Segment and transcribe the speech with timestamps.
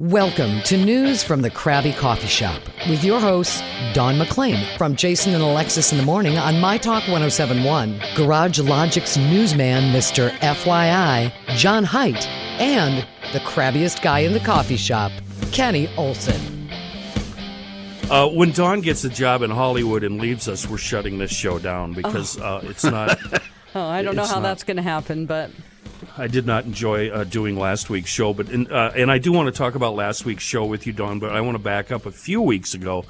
[0.00, 3.60] Welcome to News from the Krabby Coffee Shop with your hosts,
[3.92, 9.16] Don McClain from Jason and Alexis in the Morning on My Talk 1071, Garage Logic's
[9.16, 10.30] newsman, Mr.
[10.38, 12.26] FYI, John Height,
[12.60, 15.12] and the crabbiest guy in the coffee shop,
[15.52, 16.68] Kenny Olson.
[18.10, 21.58] Uh, when Don gets a job in Hollywood and leaves us, we're shutting this show
[21.60, 23.18] down because uh, it's not.
[23.76, 25.50] Oh, I don't know how not- that's going to happen, but
[26.16, 29.32] I did not enjoy uh, doing last week's show, but in, uh, and I do
[29.32, 31.18] want to talk about last week's show with you, Don.
[31.18, 33.04] But I want to back up a few weeks ago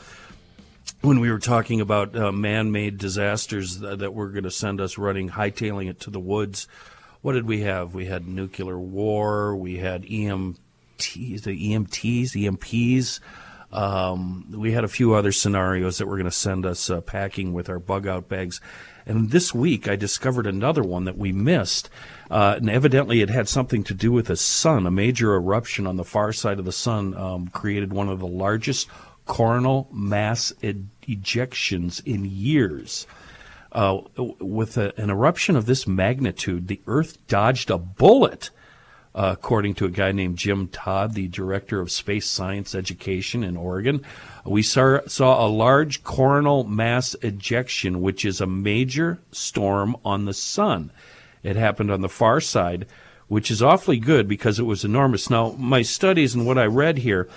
[1.03, 4.97] when we were talking about uh, man-made disasters that, that were going to send us
[4.97, 6.67] running, hightailing it to the woods.
[7.21, 7.95] What did we have?
[7.95, 9.55] We had nuclear war.
[9.55, 10.57] We had EMTs,
[11.43, 13.21] the EMTs, EMPs.
[13.75, 17.53] Um, we had a few other scenarios that were going to send us uh, packing
[17.53, 18.61] with our bug out bags.
[19.05, 21.91] And this week, I discovered another one that we missed.
[22.31, 24.87] Uh, and evidently, it had something to do with the sun.
[24.87, 28.29] A major eruption on the far side of the sun um, created one of the
[28.29, 28.89] largest
[29.27, 30.75] coronal mass e-
[31.09, 33.09] ejections in years.
[33.73, 34.03] Uh,
[34.39, 38.51] with a, an eruption of this magnitude, the Earth dodged a bullet
[39.15, 43.57] uh, according to a guy named Jim Todd, the director of space science education in
[43.57, 44.05] Oregon.
[44.45, 50.35] We saw, saw a large coronal mass ejection, which is a major storm on the
[50.35, 50.91] sun.
[51.45, 52.87] It happened on the far side,
[53.29, 55.31] which is awfully good because it was enormous.
[55.31, 57.29] Now, my studies and what I read here,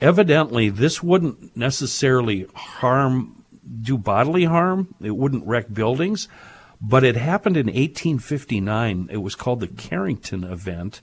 [0.00, 3.44] evidently, this wouldn't necessarily harm,
[3.82, 4.94] do bodily harm.
[5.00, 6.28] It wouldn't wreck buildings,
[6.80, 9.08] but it happened in 1859.
[9.10, 11.00] It was called the Carrington event,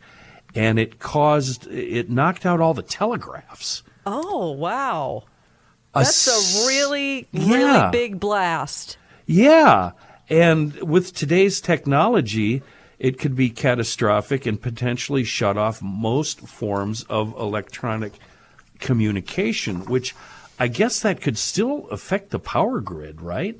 [0.56, 3.84] and it caused, it knocked out all the telegraphs.
[4.06, 5.24] oh wow,
[5.94, 7.54] A that's s- a really Yeah.
[7.54, 8.98] really big blast.
[9.26, 9.92] Yeah.
[10.30, 12.64] And with today's technology,
[12.98, 18.14] it could be catastrophic and potentially shut off most forms of electronic
[18.80, 20.16] communication, which
[20.60, 23.58] I guess that could still affect the power grid, right?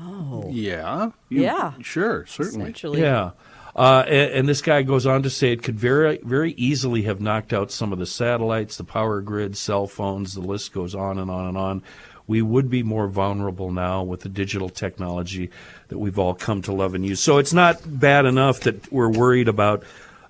[0.00, 0.48] Oh.
[0.50, 1.10] Yeah.
[1.28, 1.72] You- Yeah.
[1.80, 2.74] Sure, certainly.
[3.00, 3.30] Yeah.
[3.76, 7.20] Uh, and, and this guy goes on to say it could very, very easily have
[7.20, 10.34] knocked out some of the satellites, the power grid, cell phones.
[10.34, 11.82] The list goes on and on and on.
[12.26, 15.50] We would be more vulnerable now with the digital technology
[15.88, 17.20] that we've all come to love and use.
[17.20, 19.82] So it's not bad enough that we're worried about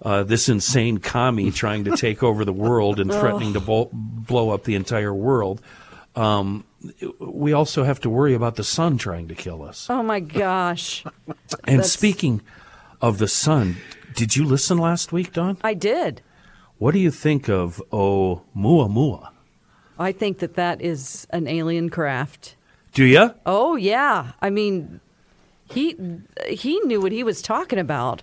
[0.02, 4.64] uh, this insane commie trying to take over the world and threatening to blow up
[4.64, 5.60] the entire world.
[6.16, 6.64] Um,
[7.18, 9.88] we also have to worry about the sun trying to kill us.
[9.88, 12.40] Oh my gosh, And That's- speaking
[13.00, 13.76] of the sun,
[14.14, 15.58] did you listen last week, Don?
[15.62, 16.22] I did.
[16.78, 19.30] What do you think of Oh Muamua?
[19.98, 22.56] I think that that is an alien craft.
[22.92, 23.34] Do you?
[23.46, 25.00] Oh yeah, I mean,
[25.68, 25.96] he
[26.48, 28.22] he knew what he was talking about.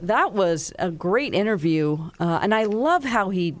[0.00, 3.56] That was a great interview, uh, and I love how he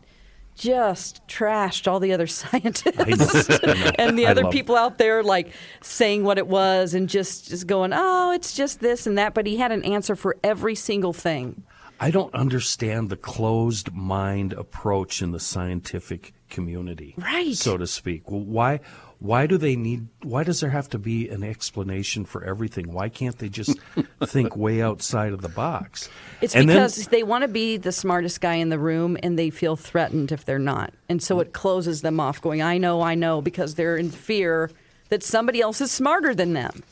[0.56, 3.48] just trashed all the other scientists
[3.98, 5.52] and the other people out there, like
[5.82, 9.34] saying what it was and just just going, oh, it's just this and that.
[9.34, 11.62] But he had an answer for every single thing.
[11.98, 17.54] I don't understand the closed mind approach in the scientific community, Right.
[17.54, 18.30] so to speak.
[18.30, 18.80] Well, why?
[19.18, 20.08] Why do they need?
[20.22, 22.92] Why does there have to be an explanation for everything?
[22.92, 23.78] Why can't they just
[24.26, 26.10] think way outside of the box?
[26.42, 29.38] It's And then- because they want to be the smartest guy in the room and
[29.38, 30.92] they feel threatened if they're not.
[31.08, 34.70] And so it closes them off, going, I know, I know, because they're in fear
[35.08, 36.82] that somebody else is smarter than them.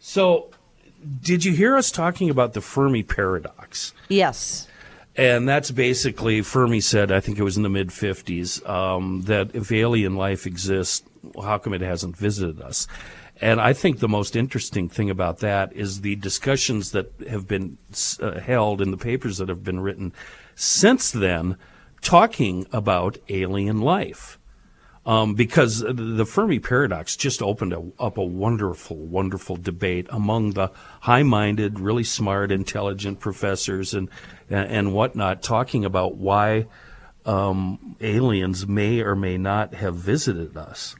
[0.00, 0.48] so,
[1.22, 3.92] did you hear us talking about the Fermi paradox?
[4.08, 4.66] Yes.
[5.16, 9.54] And that's basically Fermi said, I think it was in the mid 50s, um, that
[9.54, 11.06] if alien life exists,
[11.42, 12.86] how come it hasn't visited us?
[13.40, 17.76] And I think the most interesting thing about that is the discussions that have been
[18.20, 20.12] uh, held in the papers that have been written
[20.54, 21.56] since then,
[22.00, 24.38] talking about alien life.
[25.06, 30.72] Um, because the Fermi paradox just opened a, up a wonderful, wonderful debate among the
[31.02, 34.10] high-minded, really smart, intelligent professors and
[34.50, 36.66] and whatnot, talking about why
[37.24, 40.96] um, aliens may or may not have visited us.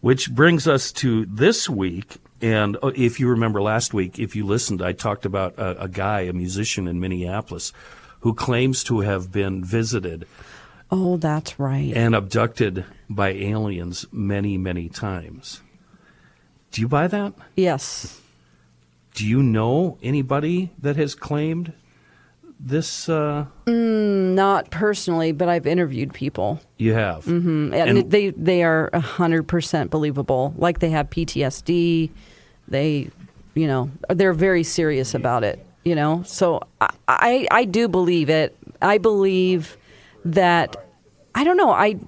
[0.00, 2.16] Which brings us to this week.
[2.42, 5.88] And uh, if you remember last week, if you listened, I talked about a, a
[5.88, 7.72] guy, a musician in Minneapolis,
[8.20, 10.26] who claims to have been visited
[10.96, 11.92] Oh, that's right.
[11.94, 15.60] and abducted by aliens many, many times.
[16.70, 17.32] Do you buy that?
[17.56, 18.20] yes.
[19.14, 21.72] Do you know anybody that has claimed
[22.58, 23.08] this?
[23.08, 26.60] Uh, Not personally, but I've interviewed people.
[26.78, 27.26] you have.
[27.28, 30.52] And, And- they they are 100% believable.
[30.56, 32.10] Like they have PTSD.
[32.68, 33.10] They,
[33.54, 36.22] you know, they're very serious about it, you know?
[36.26, 38.56] So I, I, I do believe it.
[38.82, 39.76] I believe
[40.24, 40.74] that,
[41.34, 41.98] I don't know, I,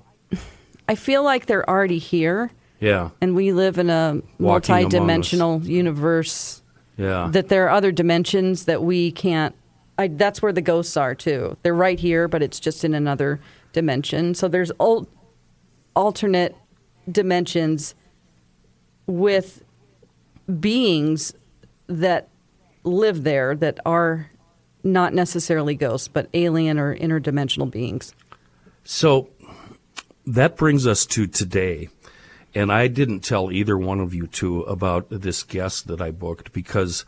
[0.89, 2.51] I feel like they're already here.
[2.79, 6.63] Yeah, and we live in a Walking multi-dimensional universe
[6.97, 7.29] yeah.
[7.33, 9.55] that there are other dimensions that we can't
[9.99, 11.57] I, that's where the ghosts are too.
[11.63, 13.41] They're right here but it's just in another
[13.73, 14.35] dimension.
[14.35, 15.09] So there's al-
[15.95, 16.55] alternate
[17.11, 17.95] dimensions
[19.07, 19.65] with
[20.61, 21.33] beings
[21.87, 22.29] that
[22.85, 24.31] live there that are
[24.83, 28.15] not necessarily ghosts but alien or interdimensional beings
[28.87, 29.31] So
[30.27, 31.89] that brings us to today.
[32.55, 36.53] And I didn't tell either one of you two about this guest that I booked
[36.53, 37.05] because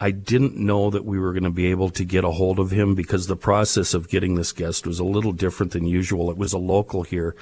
[0.00, 2.72] I didn't know that we were going to be able to get a hold of
[2.72, 6.30] him because the process of getting this guest was a little different than usual.
[6.30, 7.36] It was a local here,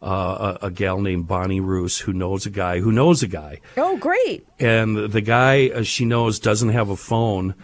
[0.00, 3.60] uh, a, a gal named Bonnie Roos who knows a guy who knows a guy
[3.78, 7.54] oh great and the guy uh, she knows doesn't have a phone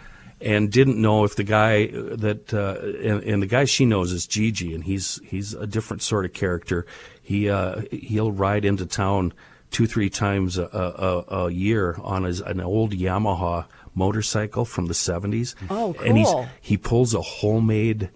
[0.43, 4.11] and didn't know if the guy uh, that uh, and, and the guy she knows
[4.11, 6.85] is Gigi and he's he's a different sort of character
[7.21, 9.33] he uh, he'll ride into town
[9.71, 14.93] two three times a, a, a year on his an old Yamaha motorcycle from the
[14.93, 16.31] 70s Oh, and he's
[16.61, 18.09] he pulls a homemade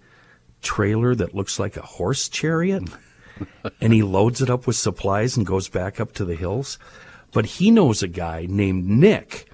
[0.62, 2.82] trailer that looks like a horse chariot
[3.80, 6.78] and he loads it up with supplies and goes back up to the hills.
[7.32, 9.48] But he knows a guy named Nick.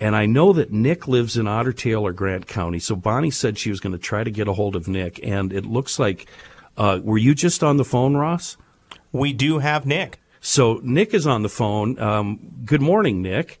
[0.00, 2.78] And I know that Nick lives in Otter Tail or Grant County.
[2.78, 5.20] So Bonnie said she was going to try to get a hold of Nick.
[5.22, 6.26] And it looks like,
[6.78, 8.56] uh, were you just on the phone, Ross?
[9.12, 10.18] We do have Nick.
[10.40, 11.98] So Nick is on the phone.
[11.98, 13.60] Um, good morning, Nick.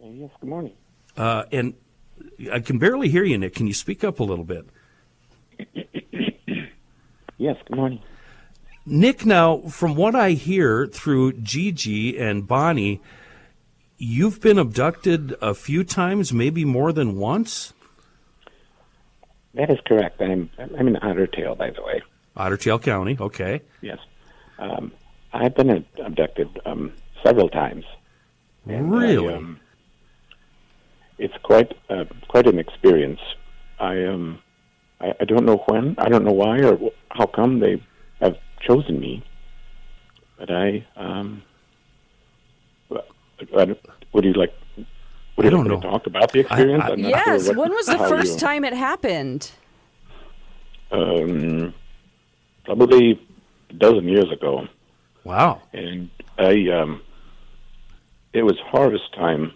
[0.00, 0.72] Yes, good morning.
[1.16, 1.74] Uh, and
[2.52, 3.56] I can barely hear you, Nick.
[3.56, 4.66] Can you speak up a little bit?
[7.36, 8.00] Yes, good morning.
[8.86, 13.00] Nick, now, from what I hear through Gigi and Bonnie,
[13.98, 17.72] you've been abducted a few times, maybe more than once.
[19.54, 20.20] That is correct.
[20.20, 22.02] I'm I'm in Otter Tail, by the way.
[22.36, 23.62] Otter Tail County, okay.
[23.80, 23.98] Yes,
[24.58, 24.92] um,
[25.32, 26.92] I've been abducted um,
[27.24, 27.84] several times.
[28.66, 29.32] And I, really?
[29.32, 29.60] um,
[31.18, 33.20] it's quite uh, quite an experience.
[33.78, 34.40] I um
[35.00, 37.80] I, I don't know when, I don't know why, or how come they
[38.20, 39.24] have chosen me,
[40.38, 41.42] but I um.
[43.52, 43.80] Well, don't-
[44.12, 44.52] Would you like?
[45.36, 45.90] Would I you don't like know.
[45.90, 46.84] talk about the experience?
[46.84, 49.50] I- I'm not yes sure what- when was the first you- time it happened
[50.90, 51.74] um,
[52.64, 53.20] probably
[53.70, 54.66] a dozen years ago,
[55.24, 55.60] wow.
[55.72, 56.08] and
[56.38, 57.02] I um,
[58.32, 59.52] it was harvest time.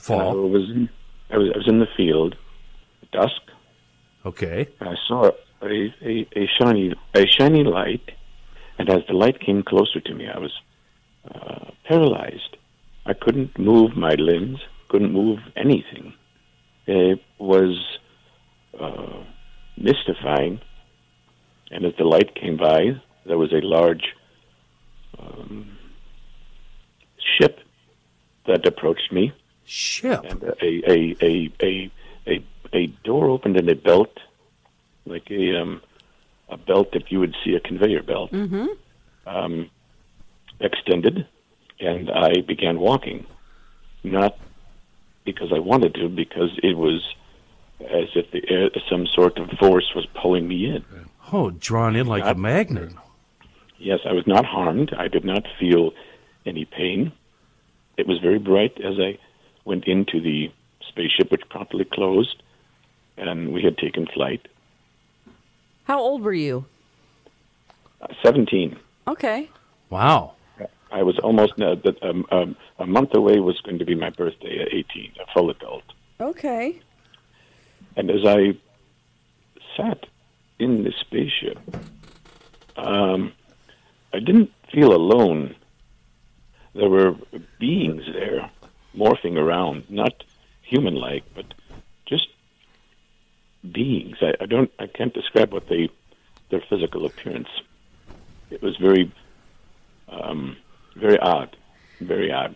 [0.00, 0.88] I Fall, was in,
[1.30, 2.36] I was I was in the field,
[3.02, 3.42] at dusk.
[4.24, 4.68] okay.
[4.80, 5.30] And I saw
[5.62, 8.10] a, a a shiny a shiny light,
[8.78, 10.52] and as the light came closer to me, I was
[11.34, 12.56] uh, paralyzed.
[13.06, 14.58] I couldn't move my limbs,
[14.88, 16.14] couldn't move anything.
[16.86, 17.98] It was
[18.78, 19.22] uh,
[19.76, 20.60] mystifying.
[21.70, 24.14] And as the light came by, there was a large
[25.18, 25.76] um,
[27.38, 27.60] ship
[28.46, 29.32] that approached me,
[29.64, 30.24] Ship.
[30.24, 31.90] and a a a a
[32.26, 34.16] a, a door opened and a belt,
[35.04, 35.82] like a um,
[36.48, 38.66] a belt that you would see a conveyor belt, Mm-hmm.
[39.26, 39.70] um,
[40.60, 41.26] extended,
[41.80, 43.26] and I began walking,
[44.02, 44.36] not
[45.24, 47.02] because I wanted to, because it was
[47.80, 50.84] as if the air, some sort of force was pulling me in.
[51.32, 52.92] Oh, drawn in like a magnet.
[53.78, 54.92] Yes, I was not harmed.
[54.98, 55.92] I did not feel
[56.44, 57.12] any pain.
[57.96, 59.18] It was very bright as I
[59.64, 60.50] went into the
[60.88, 62.42] spaceship, which promptly closed,
[63.16, 64.48] and we had taken flight.
[65.84, 66.64] how old were you
[68.00, 68.76] Uh, Seventeen.
[69.06, 69.48] okay
[69.90, 70.32] Wow.
[70.90, 73.38] I was almost uh, um, um, a month away.
[73.40, 75.84] Was going to be my birthday at eighteen, a full adult.
[76.20, 76.80] okay
[77.96, 78.56] And as I
[79.76, 80.06] sat
[80.58, 81.58] in the spaceship,
[82.76, 83.32] um,
[84.12, 85.54] I didn't feel alone.
[86.74, 87.14] There were
[87.58, 88.50] beings there
[88.96, 90.24] morphing around, not
[90.62, 91.46] human like, but
[92.06, 92.28] just
[93.72, 94.16] beings.
[94.20, 95.90] I, I don't I can't describe what they
[96.50, 97.48] their physical appearance.
[98.50, 99.12] It was very
[100.08, 100.56] um,
[100.98, 101.56] very odd.
[102.00, 102.54] Very odd.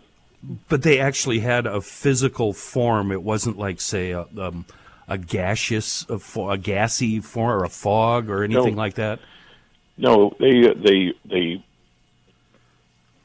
[0.69, 3.13] But they actually had a physical form.
[3.13, 4.67] It wasn't like, say, a, um,
[5.09, 8.81] a gaseous, a, fo- a gassy form, or a fog, or anything No.
[8.83, 9.21] like that?
[9.99, 11.65] No, they uh, they they.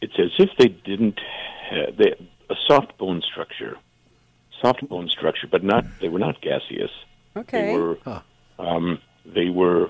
[0.02, 1.20] It's as if they didn't
[1.72, 2.14] have they,
[2.50, 3.78] a soft bone structure,
[4.62, 6.92] soft bone structure, but not they were not gaseous.
[7.36, 7.68] Okay.
[7.74, 7.98] They were
[8.60, 9.90] um, they were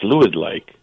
[0.00, 0.74] fluid like,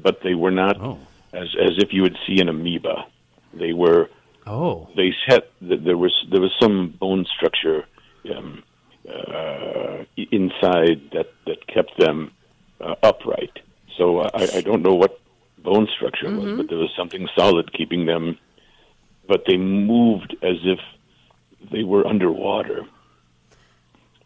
[0.00, 0.98] but they were not Oh.
[1.36, 3.06] As as if you would see an amoeba.
[3.54, 4.08] They were
[4.46, 7.84] Oh, they th- there was there was some bone structure
[8.34, 8.62] um,
[9.08, 12.30] uh, inside that that kept them
[12.80, 13.58] uh, upright.
[13.96, 15.18] So uh, I, I don't know what
[15.58, 18.38] bone structure it was, but there was something solid keeping them.
[19.26, 20.78] But they moved as if
[21.72, 22.86] they were underwater.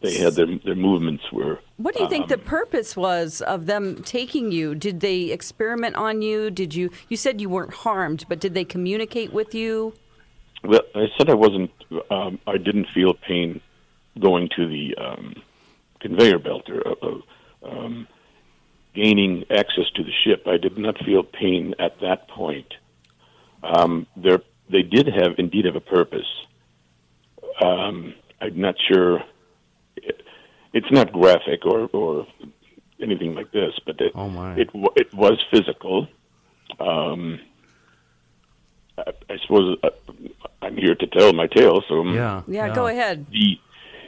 [0.02, 3.66] They had their their movements were What do you think um, the purpose was of
[3.66, 4.74] them taking you?
[4.74, 6.50] Did they experiment on you?
[6.50, 9.94] Did you you said you weren't harmed, but did they communicate with you?
[10.64, 11.70] Well, I said I wasn't.
[12.10, 13.60] Um, I didn't feel pain
[14.18, 15.34] going to the um,
[16.00, 18.08] conveyor belt or uh, uh, um,
[18.94, 20.46] gaining access to the ship.
[20.46, 22.72] I did not feel pain at that point.
[23.62, 24.40] Um, there,
[24.70, 26.26] they did have indeed have a purpose.
[27.62, 29.20] Um, I'm not sure.
[30.72, 32.26] It, it's not graphic or or
[33.00, 34.54] anything like this, but it Oh, my.
[34.56, 36.08] it it was physical.
[36.78, 37.40] Um,
[38.98, 39.90] I, I suppose uh,
[40.62, 41.82] I'm here to tell my tale.
[41.88, 42.42] So um, yeah.
[42.46, 43.26] Yeah, go ahead.
[43.30, 43.58] the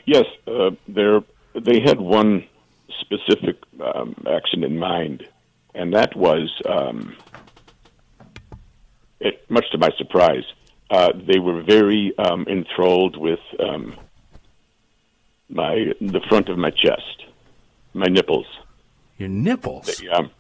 [0.07, 1.21] yes, uh, there
[1.55, 2.45] they had one
[3.01, 5.27] specific um, action in mind,
[5.75, 7.15] and that was, um,
[9.21, 10.45] it, much to my surprise,
[10.91, 13.95] uh, they were very um, enthralled with um,
[15.53, 17.25] my the front of my chest,
[17.95, 18.47] my nipples.
[19.19, 19.87] Your nipples.
[20.01, 20.31] They, um,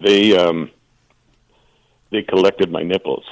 [0.00, 0.70] they um,
[2.10, 3.24] they collected my nipples.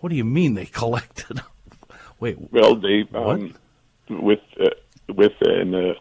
[0.00, 1.40] What do you mean they collected?
[2.20, 3.54] Wait, Well, they um,
[4.08, 4.70] with uh,
[5.08, 5.94] with an uh,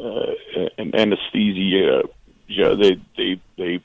[0.00, 0.32] uh,
[0.78, 2.02] an anesthesia.
[2.46, 3.80] Yeah, they they they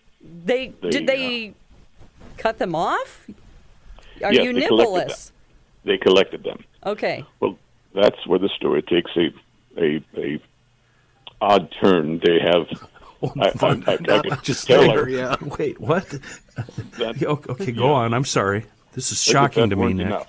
[0.46, 1.54] They, They, did they
[2.38, 3.28] cut them off?
[4.24, 5.32] Are Yes, you they collected nippleless?
[5.84, 6.64] they collected them.
[6.86, 7.26] Okay.
[7.40, 7.58] Well,
[7.94, 9.34] that's where the story takes a
[9.78, 10.40] a, a
[11.42, 12.20] odd turn.
[12.24, 12.68] They have.
[13.40, 15.38] I, I, I, I Not could much tell her yeah.
[15.58, 16.06] wait, what?
[16.98, 18.14] that Okay, okay, go on.
[18.14, 18.66] I'm sorry.
[18.92, 20.08] This is shocking to me, Nick.
[20.08, 20.28] Enough.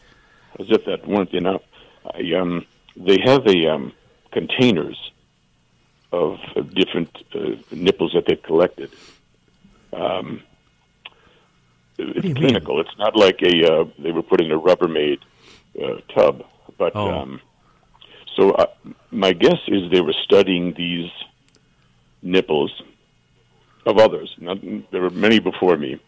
[0.61, 1.63] As if that weren't enough,
[2.15, 2.65] I, um,
[2.97, 3.93] they have a um,
[4.31, 5.11] containers
[6.13, 8.91] of, of different uh, nipples that they've collected.
[9.93, 10.45] Um,
[11.99, 12.43] it's do you mean?
[12.43, 12.81] clinical.
[12.81, 15.19] It's not like a uh, they were put in a Rubbermaid
[15.83, 16.45] uh, tub,
[16.79, 17.11] but Oh.
[17.11, 17.41] um,
[18.37, 18.67] so uh,
[19.11, 21.11] my guess is they were studying these
[22.23, 22.73] nipples
[23.87, 24.35] of others.
[24.39, 24.59] Not,
[24.91, 26.01] there were many before me,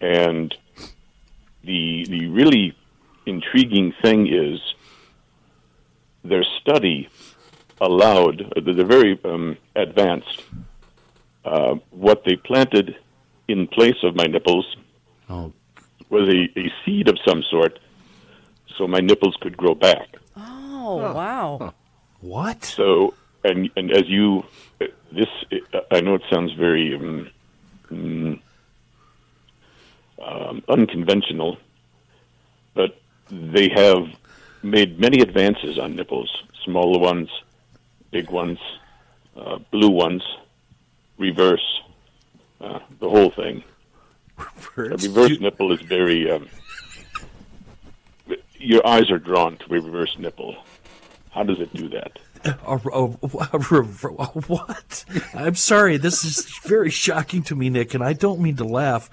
[0.00, 0.54] and
[1.64, 2.76] the the really
[3.26, 4.60] intriguing thing is
[6.24, 7.08] their study
[7.80, 10.42] allowed they're very um, advanced
[11.44, 12.96] uh, what they planted
[13.46, 14.76] in place of my nipples
[15.30, 15.52] Oh,
[16.08, 17.78] was a, a seed of some sort
[18.76, 20.08] so my nipples could grow back
[20.88, 21.74] Oh, wow.
[22.20, 22.64] what?
[22.64, 23.14] so
[23.44, 24.44] and and as you
[25.12, 25.28] this
[25.90, 27.30] i know it sounds very um,
[27.90, 28.40] mm,
[30.24, 31.56] um, unconventional
[32.74, 34.08] but they have
[34.62, 37.28] made many advances on nipples smaller ones
[38.10, 38.58] big ones
[39.36, 40.22] uh, blue ones
[41.18, 41.80] reverse
[42.60, 43.62] uh, the whole thing.
[44.38, 44.44] A
[44.76, 45.40] reverse?
[45.40, 46.48] nipple is very um,
[48.56, 50.56] your eyes are drawn to a reverse nipple
[51.30, 55.04] how does it do that A, a, a what?
[55.34, 55.96] I'm sorry.
[55.96, 59.10] This is very shocking to me, Nick, and I don't mean to laugh.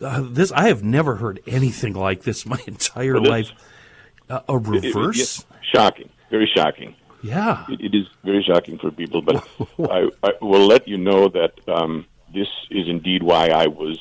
[0.00, 3.50] Uh, this I have never heard anything like this my entire Well, life.
[4.30, 5.18] Uh, a It- it- reverse?
[5.18, 7.64] yes, shocking very shocking Yeah.
[7.70, 9.36] it, it is very shocking for people, but
[9.90, 12.04] I, I will let you know that um,
[12.34, 13.98] this is indeed why I was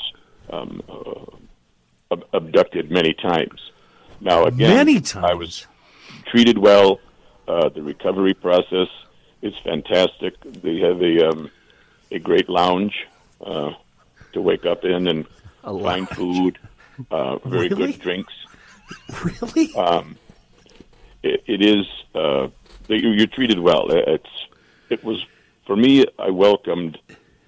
[0.50, 3.60] um, uh, ab- abducted many times.
[4.20, 5.26] Now, again, Many times.
[5.30, 5.68] I was
[6.26, 7.00] treated well.
[7.48, 8.90] Uh, the recovery process
[9.42, 10.34] is fantastic.
[10.44, 11.50] They have a um,
[12.12, 12.94] a great lounge
[13.42, 13.72] uh,
[14.34, 15.26] to wake up in and
[15.64, 16.58] find food.
[17.12, 17.92] Uh, very Really?
[17.94, 18.34] good drinks
[19.24, 19.74] Really?
[19.76, 20.18] Um,
[21.22, 21.86] it, it is
[22.16, 22.48] uh,
[22.88, 23.86] you- you're treated well.
[23.92, 24.30] It's
[24.90, 25.24] it was
[25.66, 26.06] for me.
[26.18, 26.98] I welcomed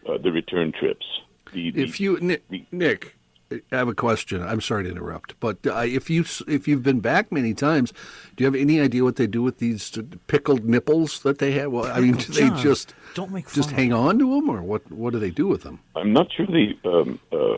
[0.07, 1.05] uh, the return trips.
[1.53, 3.15] The, the, If you Nick, Nick,
[3.51, 4.43] I have a question.
[4.43, 7.91] I'm sorry to interrupt, but uh, if you if you've been back many times,
[8.35, 11.71] do you have any idea what they do with these pickled nipples that they have?
[11.71, 14.89] Well, I mean, do they just don't make just hang on to them, or what?
[14.91, 15.79] What do they do with them?
[15.95, 17.57] I'm not sure they um, uh,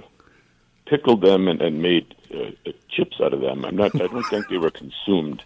[0.85, 3.65] pickled them and, and made uh, uh, chips out of them.
[3.65, 3.93] I'm not.
[3.95, 5.43] I don't think they were consumed.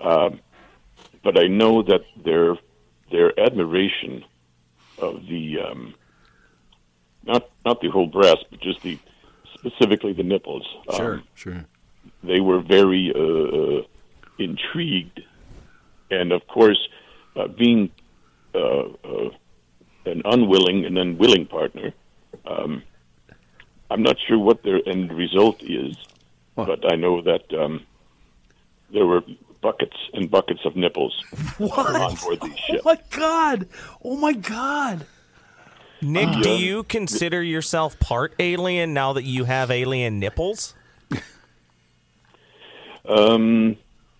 [0.00, 0.40] Um,
[1.22, 2.56] but I know that their
[3.10, 4.24] their admiration
[4.98, 5.94] of the um,
[7.24, 8.98] not not the whole breast, but just the
[9.64, 10.66] specifically the nipples.
[10.96, 11.64] Sure, Um, sure.
[12.22, 13.82] they were very uh,
[14.38, 15.20] intrigued,
[16.10, 16.88] and of course,
[17.36, 17.90] uh, being
[18.54, 19.30] uh, uh,
[20.06, 21.92] an unwilling and unwilling partner,
[22.46, 22.82] um,
[23.90, 25.96] I'm not sure what their end result is,
[26.56, 27.86] but I know that um,
[28.92, 29.22] there were
[29.60, 31.14] buckets and buckets of nipples
[31.60, 33.68] on board the Oh my god!
[34.04, 35.06] Oh my god!
[36.02, 40.74] Nick, Uh, do you consider yourself part alien now that you have alien nipples?
[43.08, 43.76] Um,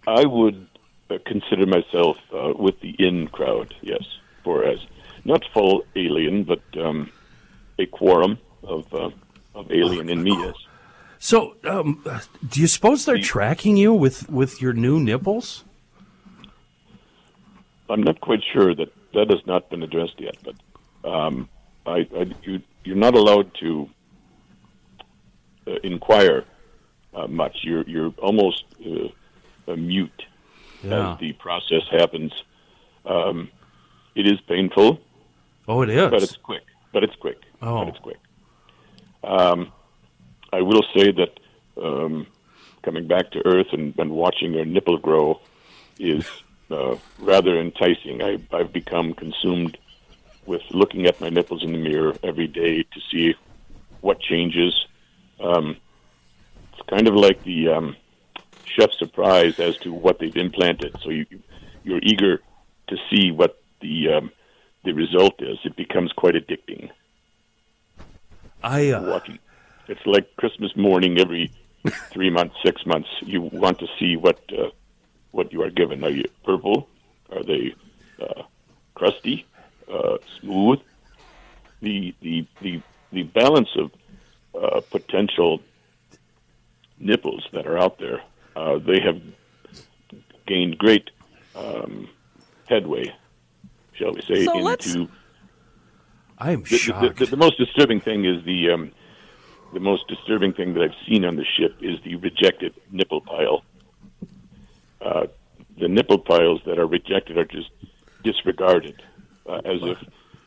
[0.07, 0.67] I would
[1.11, 4.03] uh, consider myself uh, with the in crowd, yes,
[4.43, 4.79] for as
[5.25, 7.11] not full alien, but um,
[7.79, 9.11] a quorum of uh,
[9.55, 10.57] of alien in me, yes.
[11.19, 12.05] So, um,
[12.49, 15.65] do you suppose they're tracking you with with your new nipples?
[17.89, 21.49] I'm not quite sure that that has not been addressed yet, but um,
[21.87, 23.89] I, I, you, you're not allowed to
[25.67, 26.45] uh, inquire
[27.15, 27.59] uh, much.
[27.63, 30.23] You're you're almost uh, mute
[30.83, 31.13] Yeah.
[31.15, 32.33] as the process happens.
[33.05, 33.51] Um,
[34.15, 35.01] it is painful,
[35.67, 36.11] Oh, it is.
[36.11, 36.63] but it's quick.
[36.93, 37.39] But it's quick.
[37.63, 37.79] Oh.
[37.81, 38.19] But it's quick.
[39.25, 39.73] Um,
[40.53, 41.41] I will say that
[41.83, 42.27] um,
[42.83, 45.41] coming back to Earth and, and watching a nipple grow
[45.99, 46.27] is
[46.71, 48.23] uh, rather enticing.
[48.23, 49.79] I, I've become consumed
[50.47, 53.35] with looking at my nipples in the mirror every day to see
[54.01, 54.87] what changes.
[55.41, 55.77] Um,
[56.73, 57.97] it's kind of like the um,
[58.65, 60.97] chef's surprise as to what they've implanted.
[61.03, 61.27] So you
[61.85, 62.41] you're eager
[62.89, 64.33] to see what the um,
[64.85, 65.59] the result is.
[65.65, 66.91] It becomes quite addicting.
[68.63, 69.39] I uh, Watching,
[69.89, 71.53] it's like Christmas morning every
[72.13, 73.09] three months, six months.
[73.23, 74.71] You want to see what uh,
[75.33, 76.05] what you are given.
[76.05, 76.89] Are you purple?
[77.31, 77.75] Are they
[78.21, 78.43] uh,
[78.95, 79.47] crusty?
[79.93, 80.81] Uh, smooth?
[81.81, 82.81] The the the
[83.13, 83.91] the balance of
[84.55, 85.61] uh, potential
[86.99, 88.23] nipples that are out there.
[88.55, 89.21] Uh, they have
[90.47, 91.11] gained great
[91.57, 92.09] um,
[92.69, 93.13] headway,
[93.95, 95.11] shall we say, So let's- into
[96.39, 97.19] I am the, the, shocked.
[97.19, 98.93] the, the most disturbing thing is the um,
[99.73, 103.63] the most disturbing thing that I've seen on the ship is the rejected nipple pile.
[105.01, 105.27] Uh,
[105.79, 107.71] the nipple piles that are rejected are just
[108.23, 109.03] disregarded,
[109.47, 109.99] uh, as if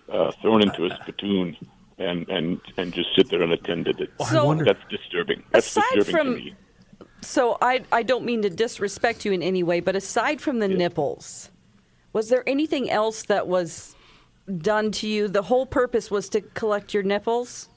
[0.09, 1.55] uh, thrown into a spittoon
[1.97, 3.99] and, and, and just sit there unattended.
[4.01, 5.43] It, So- that's disturbing.
[5.51, 6.55] That's Aside disturbing from- to me.
[7.21, 10.67] So I I don't mean to disrespect you in any way, but aside from the
[10.67, 11.49] nipples,
[12.13, 13.95] was there anything else that was
[14.59, 15.27] done to you?
[15.27, 17.67] The whole purpose was to collect your nipples.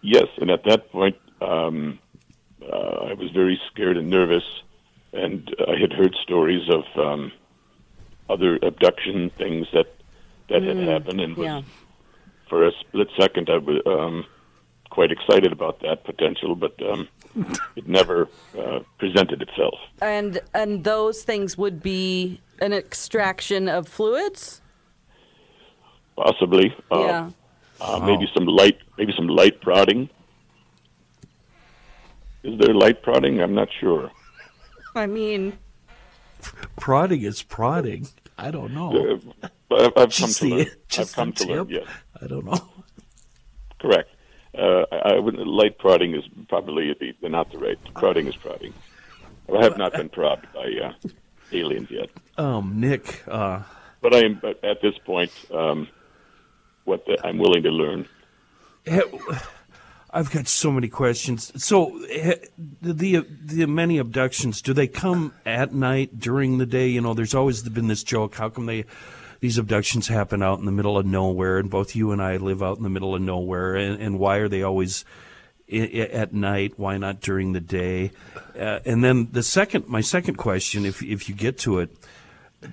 [0.00, 1.98] Yes, and at that point, um,
[2.62, 4.44] uh, I was very scared and nervous,
[5.12, 7.32] and I had heard stories of um,
[8.28, 9.86] other abduction things that
[10.48, 11.62] that had happened, and was, Yeah.
[12.48, 14.24] for a split second, I was um,
[14.90, 17.08] quite excited about that potential, but um,
[17.76, 19.74] it never uh, presented itself.
[20.00, 24.60] And and those things would be an extraction of fluids.
[26.16, 27.30] Possibly, uh, yeah.
[27.80, 30.08] uh, maybe some light, maybe some light prodding.
[32.42, 33.42] Is there light prodding?
[33.42, 34.10] I'm not sure.
[34.94, 35.58] I mean,
[36.76, 38.08] prodding is prodding.
[38.38, 39.20] I don't know.
[39.70, 40.66] I've, I've come to the- learn.
[40.98, 41.66] I've come to learn.
[41.68, 41.82] tip?
[41.82, 41.88] Yes.
[42.22, 42.68] I don't know.
[43.78, 44.10] Correct.
[44.56, 47.78] Uh, I, I would, light prodding is probably the, not the right.
[47.94, 48.72] Prodding is prodding.
[49.54, 50.92] I have not been prodded by uh,
[51.52, 53.62] aliens yet, Um, Nick, uh,
[54.00, 55.30] but I am at this point.
[55.52, 55.88] Um,
[56.84, 58.08] what the, I'm willing to learn.
[60.16, 61.52] I've got so many questions.
[61.62, 61.90] So,
[62.80, 66.88] the, the many abductions do they come at night during the day?
[66.88, 68.34] You know, there's always been this joke.
[68.34, 68.86] How come they
[69.40, 71.58] these abductions happen out in the middle of nowhere?
[71.58, 73.74] And both you and I live out in the middle of nowhere.
[73.74, 75.04] And, and why are they always
[75.70, 76.78] at night?
[76.78, 78.12] Why not during the day?
[78.58, 81.90] Uh, and then the second, my second question, if if you get to it,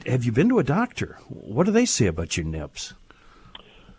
[0.05, 1.17] have you been to a doctor?
[1.27, 2.93] What do they say about your nips?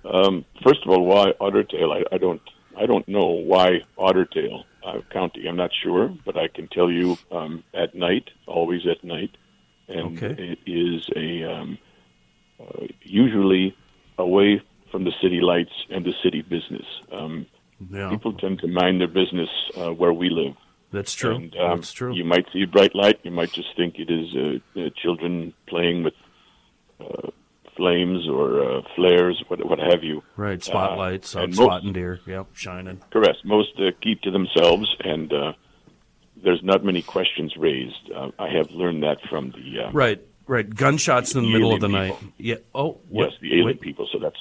[0.02, 1.92] Um, first of all, why Otter Tail?
[1.92, 2.40] I, I don't.
[2.76, 5.46] I don't know why Otter Tail uh, County.
[5.48, 9.30] I'm not sure, but I can tell you um, at night, always at night,
[9.88, 10.34] and Okay.
[10.52, 11.78] it is a um,
[12.60, 13.76] uh, usually
[14.18, 16.86] away from the city lights and the city business.
[17.12, 17.46] Um,
[17.90, 20.54] Yeah, People tend to mind their business uh, where we live.
[20.92, 21.34] that's true.
[21.36, 22.14] And, um, that's true.
[22.14, 23.18] You might see a bright light.
[23.24, 26.14] You might just think it is uh, uh, children playing with
[27.00, 27.30] uh,
[27.76, 30.22] flames or uh, flares, what, what have you.
[30.36, 32.20] Right, spotlights, Uh, out and spotting most- deer.
[32.26, 33.00] Yep, shining.
[33.10, 33.38] Correct.
[33.44, 35.52] Most uh, keep to themselves, and uh,
[36.42, 38.10] there's not many questions raised.
[38.14, 40.68] Uh, I have learned that from the uh, Right, right.
[40.72, 42.18] Gunshots in the middle of the Alien night.
[42.38, 42.54] Yeah.
[42.74, 43.30] Oh, what?
[43.30, 43.80] yes, the alien Wait.
[43.80, 44.08] people.
[44.12, 44.38] So that's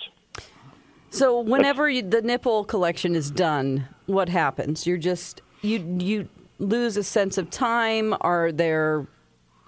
[1.10, 4.86] So whenever you, the nipple collection is done, what happens?
[4.88, 6.28] You're just you you
[6.60, 8.16] lose a sense of time.
[8.22, 9.08] Are there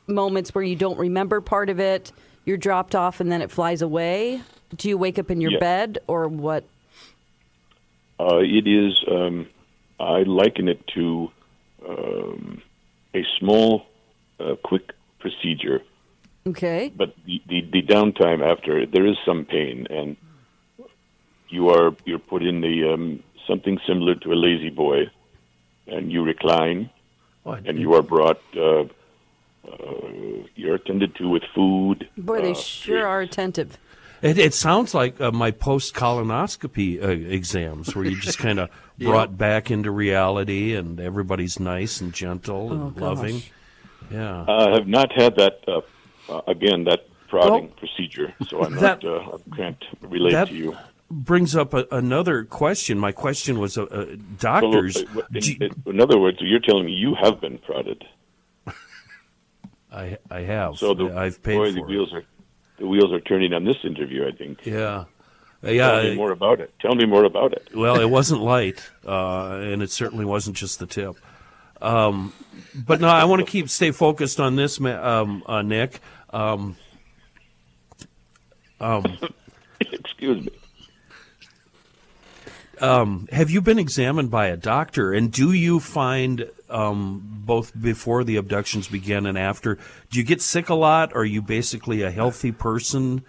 [0.08, 2.12] moments where you don't remember part of it?
[2.46, 4.42] You're dropped off and then it flies away.
[4.76, 5.60] Do you wake up in your Yeah.
[5.60, 6.64] bed or what?
[8.20, 8.94] uh, it is.
[9.12, 9.48] Um,
[10.00, 11.30] I liken it to
[11.88, 12.62] um,
[13.14, 13.86] a small,
[14.40, 15.82] uh, quick procedure,
[16.48, 16.92] Okay.
[16.96, 20.16] but the, the the downtime after there is some pain, and
[21.50, 25.10] you are you're put in the um, something similar to a La-Z-Boy,
[25.88, 26.90] and you recline.
[27.44, 27.68] What?
[27.68, 28.42] and you are brought.
[28.58, 28.86] Uh,
[30.56, 32.08] you're attended to with food.
[32.18, 33.78] Boy, they uh, sure are attentive.
[34.22, 38.70] It, it sounds like uh, my post colonoscopy uh, exams, where you just kind of
[39.00, 43.02] brought back into reality, and everybody's nice and gentle and Oh, gosh.
[43.02, 43.42] loving.
[44.12, 44.46] Yeah.
[44.48, 45.82] I have not had that uh,
[46.30, 46.86] uh, again.
[46.86, 49.06] That prodding Well, procedure, so I'm that- not.
[49.34, 50.78] Uh, I can't relate that to you.
[51.12, 52.98] brings up a, another question.
[53.00, 54.98] My question was, uh, uh, So, doctors.
[54.98, 58.06] uh, in, do- in- in other words, you're telling me you have been prodded.
[59.96, 60.78] I, I have.
[60.78, 61.88] So the I've paid boy, for the it.
[61.88, 62.24] wheels are
[62.78, 64.28] the wheels are turning on this interview.
[64.28, 64.66] I think.
[64.66, 65.06] Yeah.
[65.64, 66.04] Uh, Tell Yeah.
[66.12, 66.74] me more about it.
[66.80, 67.70] Tell me more about it.
[67.74, 71.16] Well, it wasn't light, uh, and it certainly wasn't just the tip.
[71.82, 72.34] Um,
[72.76, 76.00] but no, I want to keep stay focused on this, um, uh, Nick.
[76.32, 76.76] Um,
[79.82, 80.52] Excuse me.
[82.80, 88.38] Have you been examined by a doctor, and do you find um, both before the
[88.38, 89.76] abductions begin and after?
[90.10, 91.14] Do you get sick a lot?
[91.14, 93.24] Or are you basically a healthy person?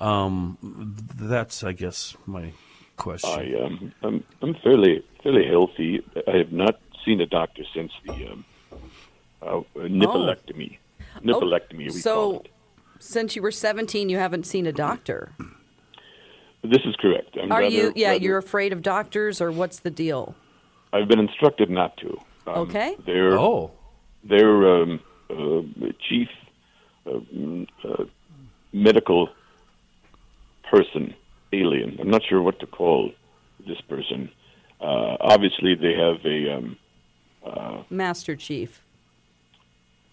[0.00, 2.52] Um, that's, I guess, my
[2.96, 3.30] question.
[3.30, 6.02] I um, I'm I'm fairly fairly healthy.
[6.26, 8.44] I have not seen a doctor since the um,
[9.42, 10.78] uh, nippelectomy.
[11.24, 12.50] Nippelectomy, we call so it.
[12.98, 15.32] since you were 17, you haven't seen a doctor.
[16.62, 17.36] This is correct.
[17.40, 17.92] I'm Are rather- you?
[17.96, 20.34] Yeah, rather- you're afraid of doctors, or what's the deal?
[20.92, 22.18] I've been instructed not to.
[22.46, 22.96] Um, Okay.
[23.06, 23.70] Their oh,
[24.24, 25.62] their um, uh,
[26.08, 26.28] chief
[27.06, 28.04] uh, mm, uh,
[28.72, 29.28] medical
[30.70, 31.14] person,
[31.52, 31.96] alien.
[32.00, 33.12] I'm not sure what to call
[33.66, 34.30] this person.
[34.80, 36.52] Uh, obviously, they have a.
[36.54, 36.76] Um,
[37.88, 38.82] Master Chief.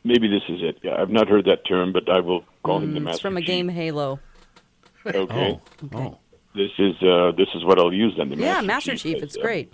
[0.04, 0.78] maybe this is it.
[0.84, 3.16] Yeah, I've not heard that term, but I will call him the Mm, master.
[3.16, 4.20] It's from a game Halo.
[5.06, 5.60] Okay.
[5.94, 6.18] oh, oh.
[6.62, 8.30] This is uh, this is what I'll use then.
[8.30, 9.14] The Yeah, master, Master Chief.
[9.16, 9.68] has, It's uh, great.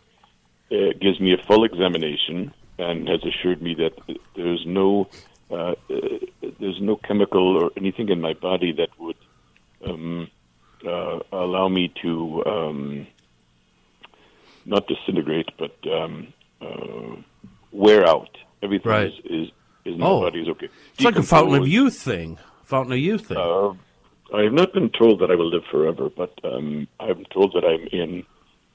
[0.69, 3.93] It gives me a full examination and has assured me that
[4.35, 5.07] there's no
[5.51, 5.75] uh, uh,
[6.59, 9.15] there's no chemical or anything in my body that would
[9.85, 10.27] um,
[10.85, 13.07] uh, allow me to um,
[14.65, 17.15] not disintegrate but um, uh,
[17.71, 18.33] wear out.
[18.61, 19.07] Everything Right.
[19.07, 19.47] is, is
[19.85, 20.21] is my Oh.
[20.21, 20.69] body is okay.
[20.95, 22.37] It's like a fountain of youth thing.
[22.63, 23.37] Fountain of youth thing.
[24.31, 27.53] Uh, I have not been told that I will live forever, but um, I'm told
[27.53, 28.25] that I'm in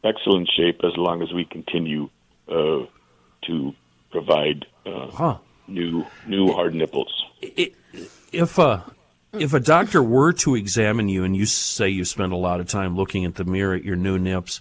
[0.04, 2.08] excellent shape as long as we continue
[2.48, 2.86] uh,
[3.46, 3.74] to
[4.10, 5.38] provide uh, huh.
[5.66, 7.24] new new hard nipples.
[7.42, 7.72] I-
[8.32, 8.84] if a
[9.32, 12.66] if a doctor were to examine you and you say you spend a lot of
[12.66, 14.60] time looking at the mirror at your new nips,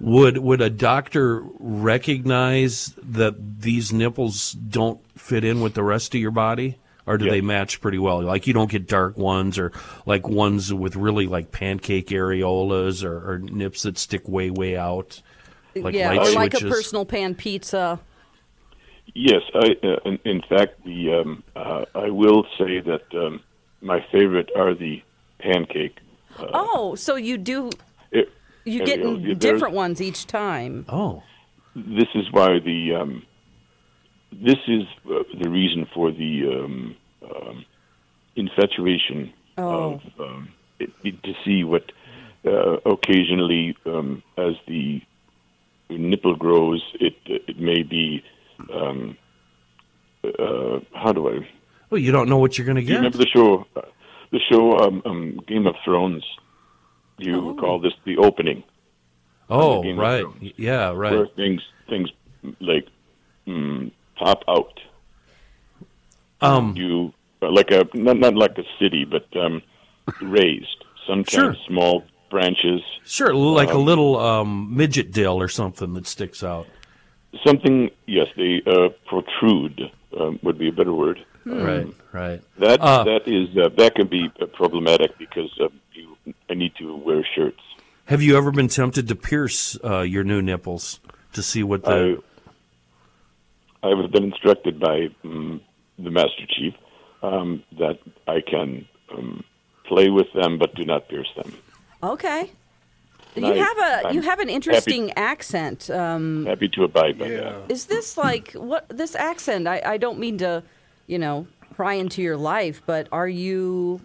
[0.00, 6.20] would would a doctor recognize that these nipples don't fit in with the rest of
[6.20, 6.78] your body?
[7.08, 7.32] Or do Yes.
[7.32, 8.22] they match pretty well?
[8.22, 9.72] Like you don't get dark ones or
[10.04, 15.22] like ones with really like pancake areolas or, or nips that stick way, way out.
[15.74, 17.98] Like yeah, light or like a personal pan pizza.
[19.14, 23.40] Yes, I, uh, in, in fact, the um, uh, I will say that um,
[23.80, 25.02] my favorite are the
[25.38, 25.96] pancake.
[26.38, 27.70] oh, so you do
[28.12, 28.30] It,
[28.64, 29.16] you get we go.
[29.18, 30.84] There's- different ones each time.
[30.90, 31.22] Oh.
[31.74, 33.22] this is why the um,
[34.32, 37.64] this is uh, the reason for the um, um,
[38.36, 39.94] infatuation Oh.
[39.94, 41.90] of um, it, it- to see what
[42.46, 45.02] uh, occasionally um, as the
[45.90, 48.22] nipple grows, it it may be
[48.72, 49.16] um,
[50.24, 51.48] uh, how do I
[51.90, 52.96] Well, you don't know what you're going to do you get.
[52.98, 53.80] remember the show uh,
[54.30, 56.24] the show um, um, Game of Thrones?
[57.18, 58.62] Do you recall this the opening?
[59.50, 60.20] oh, Game right.
[60.22, 60.52] Thrones.
[60.56, 61.12] Yeah, right.
[61.14, 62.10] where things things
[62.60, 62.86] like
[63.48, 64.80] mm, pop out.
[66.40, 69.62] Um, You like a not not like a city, but um,
[70.20, 70.84] raised.
[71.06, 71.56] Sometimes Sure.
[71.66, 76.66] small branches, Sure, like a little um, midget dill or something that sticks out.
[77.44, 77.90] something.
[78.06, 81.24] Yes, they uh, protrude um, would be a better word.
[81.46, 82.42] Right, right.
[82.58, 86.16] That Uh, that is uh, that can be uh, problematic because uh, you
[86.50, 87.60] I need to wear shirts.
[88.04, 91.00] Have you ever been tempted to pierce uh, your new nipples
[91.32, 92.22] to see what the?
[93.82, 95.60] I have been instructed by um,
[95.98, 96.74] the Master Chief
[97.22, 99.44] um, that I can um,
[99.86, 101.52] play with them, but do not pierce them.
[102.02, 102.50] Okay.
[103.36, 103.78] You I- have
[104.10, 105.90] a you have an interesting accent.
[105.90, 107.40] Um, Happy to abide by Yeah.
[107.40, 107.70] that.
[107.70, 109.68] is this like what this accent?
[109.68, 110.62] I, I don't mean to,
[111.06, 114.00] you know, pry into your life, but are you?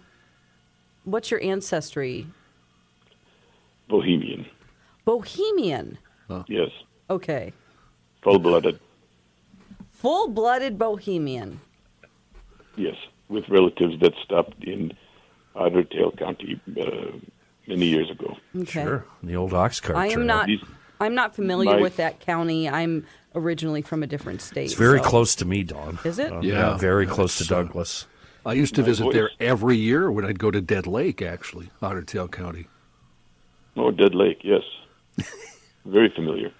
[1.04, 2.26] What's your ancestry?
[3.88, 4.46] Bohemian,
[5.04, 5.98] Bohemian.
[6.48, 6.70] yes,
[7.10, 7.52] Okay.
[10.04, 11.60] Full-blooded, Full-blooded Bohemian.
[12.76, 12.94] yes,
[13.28, 14.92] with relatives that stopped in
[15.56, 17.16] Otter Tail County uh,
[17.66, 18.36] many years ago.
[18.54, 18.82] Okay.
[18.84, 19.96] Sure, the old ox cart.
[19.98, 20.26] I am trail.
[20.26, 20.46] not.
[20.46, 20.60] These-
[21.00, 22.68] I'm not familiar My- with that county.
[22.68, 24.66] I'm originally from a different state.
[24.66, 25.98] It's very so- close to me, Don.
[26.04, 26.30] Is it?
[26.32, 26.76] Uh, Yeah.
[26.76, 28.06] very close to It's, uh, Douglas.
[28.46, 29.14] I used to My visit voice.
[29.14, 32.66] there every year when I'd go to Dead Lake, actually, Otter Tail County.
[33.76, 34.62] Oh, Dead Lake, yes,
[35.86, 36.52] very familiar.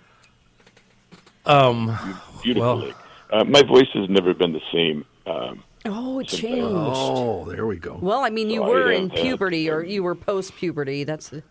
[1.47, 1.97] Um,
[2.43, 2.95] Beautiful Well- lake.
[3.33, 5.05] Uh, my voice has never been the same.
[5.27, 6.65] Um, Oh, it Since I- changed.
[6.67, 7.99] Oh, there we go.
[8.01, 11.05] Well, I mean, you So I were in puberty, or you were post-puberty.
[11.05, 11.43] That's the,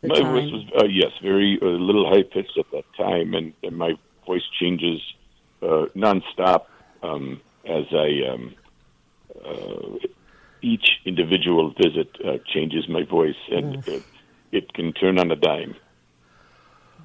[0.00, 0.32] the my time.
[0.32, 3.92] voice was uh, yes, very a little high pitched at that time, and, and my
[4.26, 5.02] voice changes
[5.60, 6.66] uh, nonstop
[7.02, 8.54] um, as I um,
[9.44, 9.98] uh,
[10.62, 14.02] each individual visit uh, changes my voice, and it,
[14.52, 15.74] it can turn on a dime.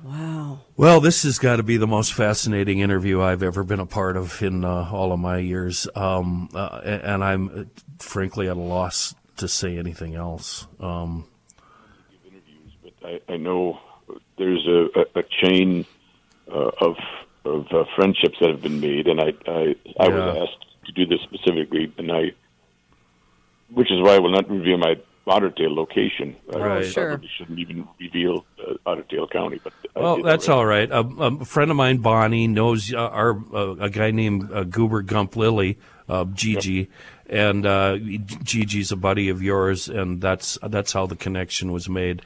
[0.05, 0.59] Wow.
[0.77, 4.17] Well, this has got to be the most fascinating interview I've ever been a part
[4.17, 7.63] of in uh, all of my years, um, uh, and and I'm uh,
[7.99, 10.67] frankly at a loss to say anything else.
[10.79, 11.25] Um,
[12.83, 13.79] But I, I know
[14.37, 15.85] there's a, a, a chain
[16.51, 16.95] uh, of
[17.43, 21.05] of uh, friendships that have been made, and I I, I was asked to do
[21.05, 22.31] this specifically, and I,
[23.73, 24.95] which is why I will not reveal my
[25.27, 26.35] Otter Tail location.
[26.53, 26.85] I Right.
[26.85, 27.09] sure.
[27.09, 30.91] probably shouldn't even reveal uh, Otter County, but I well, that's already.
[30.91, 31.19] all right.
[31.19, 35.01] A, a friend of mine, Bonnie, knows uh, our uh, a guy named uh, Goober
[35.01, 36.89] Gump Lily, uh, Gigi,
[37.27, 37.97] and uh,
[38.43, 42.21] Gigi's a buddy of yours, and that's that's how the connection was made.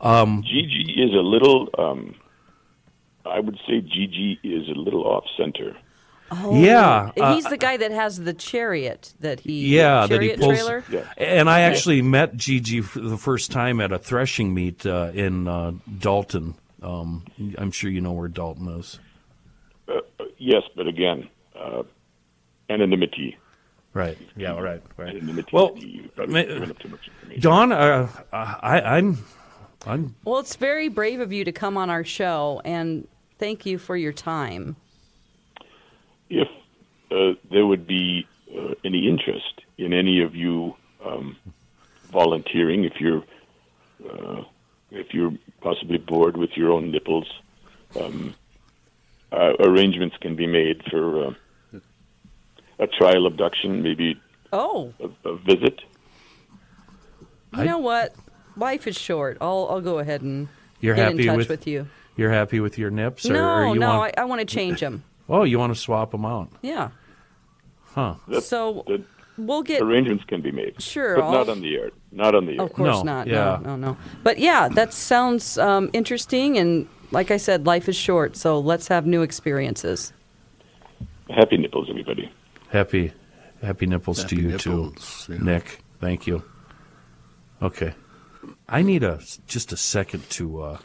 [0.00, 1.68] Gigi is a little.
[1.76, 2.14] Um,
[3.26, 5.76] I would say Gigi is a little off center.
[6.42, 9.76] Oh, Yeah, uh, he's the guy that has the chariot that he.
[9.76, 10.52] Yeah, that he chariot pulls.
[10.52, 10.84] trailer.
[10.90, 11.04] Yeah.
[11.16, 15.46] And I actually met Gigi for the first time at a threshing meet uh, in
[15.48, 16.54] uh, Dalton.
[16.82, 17.24] Um,
[17.58, 18.98] I'm sure you know where Dalton is.
[19.88, 20.00] Uh,
[20.38, 21.82] yes, but again, uh,
[22.68, 23.38] anonymity.
[23.92, 24.18] Right.
[24.36, 24.58] Yeah.
[24.58, 24.82] Right.
[24.96, 25.10] Right.
[25.10, 25.48] Anonymity.
[25.52, 27.40] Well, you ma- giving up too much information.
[27.40, 29.18] Don, uh, I, I'm,
[29.86, 30.16] I'm.
[30.24, 33.06] Well, it's very brave of you to come on our show, and
[33.38, 34.76] thank you for your time.
[36.30, 36.48] If
[37.10, 41.36] uh, there would be uh, any interest in any of you um,
[42.10, 43.22] volunteering, if you're
[44.08, 44.42] uh,
[44.90, 47.26] if you're possibly bored with your own nipples,
[48.00, 48.34] um,
[49.32, 51.34] uh, arrangements can be made for uh,
[52.78, 54.20] a trial abduction, maybe
[54.52, 55.80] Oh, a, a visit.
[57.52, 58.14] you I- know what?
[58.56, 59.36] Life is short.
[59.40, 60.46] I'll I'll go ahead and
[60.80, 61.88] You're get happy in touch with, with, you.
[62.16, 64.14] You're happy with your nips, or, no, or you no, want?
[64.16, 65.02] I, I want to change them.
[65.28, 66.50] Oh, you want to swap them out?
[66.62, 66.90] Yeah.
[67.94, 68.14] Huh?
[68.28, 69.02] That, So that
[69.38, 69.82] we'll get.
[69.82, 70.80] arrangements can be made.
[70.82, 71.90] Sure, but I'll- not on the air.
[72.12, 72.62] Not on the air.
[72.62, 73.26] Of course No, not.
[73.26, 73.58] yeah.
[73.62, 73.96] No, no, no.
[74.22, 76.56] But yeah, that sounds um, interesting.
[76.58, 80.12] And like I said, life is short, so let's have new experiences.
[81.30, 82.30] Happy nipples, everybody.
[82.70, 83.12] Happy,
[83.62, 85.38] happy nipples Happy to you nipples, too, yeah.
[85.42, 85.80] Nick.
[86.00, 86.42] Thank you.
[87.62, 87.94] Okay,
[88.68, 90.78] I need a just a second to uh,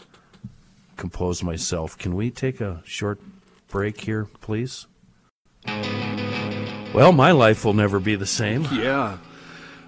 [0.96, 1.98] compose myself.
[1.98, 3.20] Can we take a short
[3.70, 4.88] break here, please?
[6.94, 8.66] Well, my life will never be the same.
[8.72, 9.18] Yeah.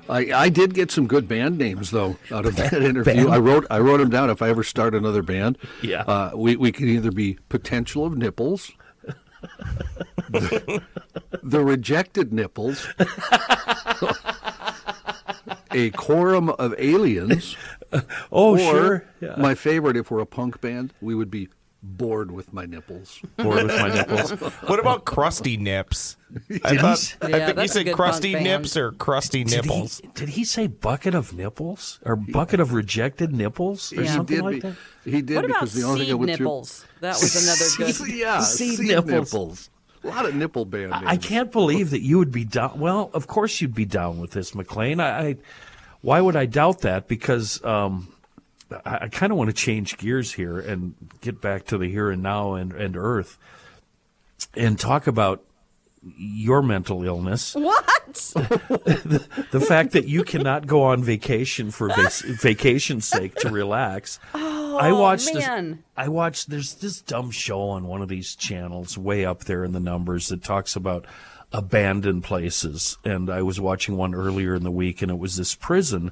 [0.09, 3.29] I, I did get some good band names though out of that interview.
[3.29, 4.29] I wrote I wrote them down.
[4.29, 6.01] If I ever start another band, Yeah.
[6.01, 8.71] uh, we we can either be potential of nipples,
[10.29, 10.81] the,
[11.43, 12.87] the rejected nipples,
[15.71, 17.55] a quorum of aliens,
[18.31, 19.05] Oh, or sure.
[19.21, 19.35] Yeah.
[19.37, 21.49] my favorite, if we're a punk band, we would be
[21.83, 23.19] bored with my nipples.
[23.37, 24.31] Bored with my nipples.
[24.69, 26.15] What about crusty nips?
[26.63, 30.01] I thought s- I Yeah, think he said crusty nips or crusty Did he, nipples.
[30.13, 34.13] did he say bucket of nipples or bucket of rejected nipples or Yeah.
[34.15, 34.45] something he did.
[34.45, 34.75] like be- that?
[35.11, 36.85] he did What about because the only thing seed that went through- nipples?
[37.01, 38.15] That was another good.
[38.15, 39.09] yeah, Seed seed nipples.
[39.33, 39.69] nipples.
[40.03, 41.03] A lot of nipple band names.
[41.05, 42.79] I can't believe that you would be down.
[42.79, 44.99] Well, of course you'd be down with this, McLean.
[44.99, 45.35] I, I
[46.01, 47.07] why would I doubt that?
[47.07, 48.10] Because um,
[48.85, 52.09] I, I kind of want to change gears here and get back to the here
[52.09, 53.37] and now and, and Earth,
[54.55, 55.43] and talk about
[56.03, 57.53] your mental illness.
[57.55, 57.85] What?
[58.13, 64.19] the fact that you cannot go on vacation for vac- vacation's sake to relax.
[64.33, 65.45] I oh, watched this.
[65.45, 65.83] Oh, man.
[65.95, 66.49] I watched.
[66.49, 70.29] There's this dumb show on one of these channels, way up there in the numbers,
[70.29, 71.05] that talks about
[71.53, 72.97] abandoned places.
[73.05, 76.11] And I was watching one earlier in the week, and it was this prison,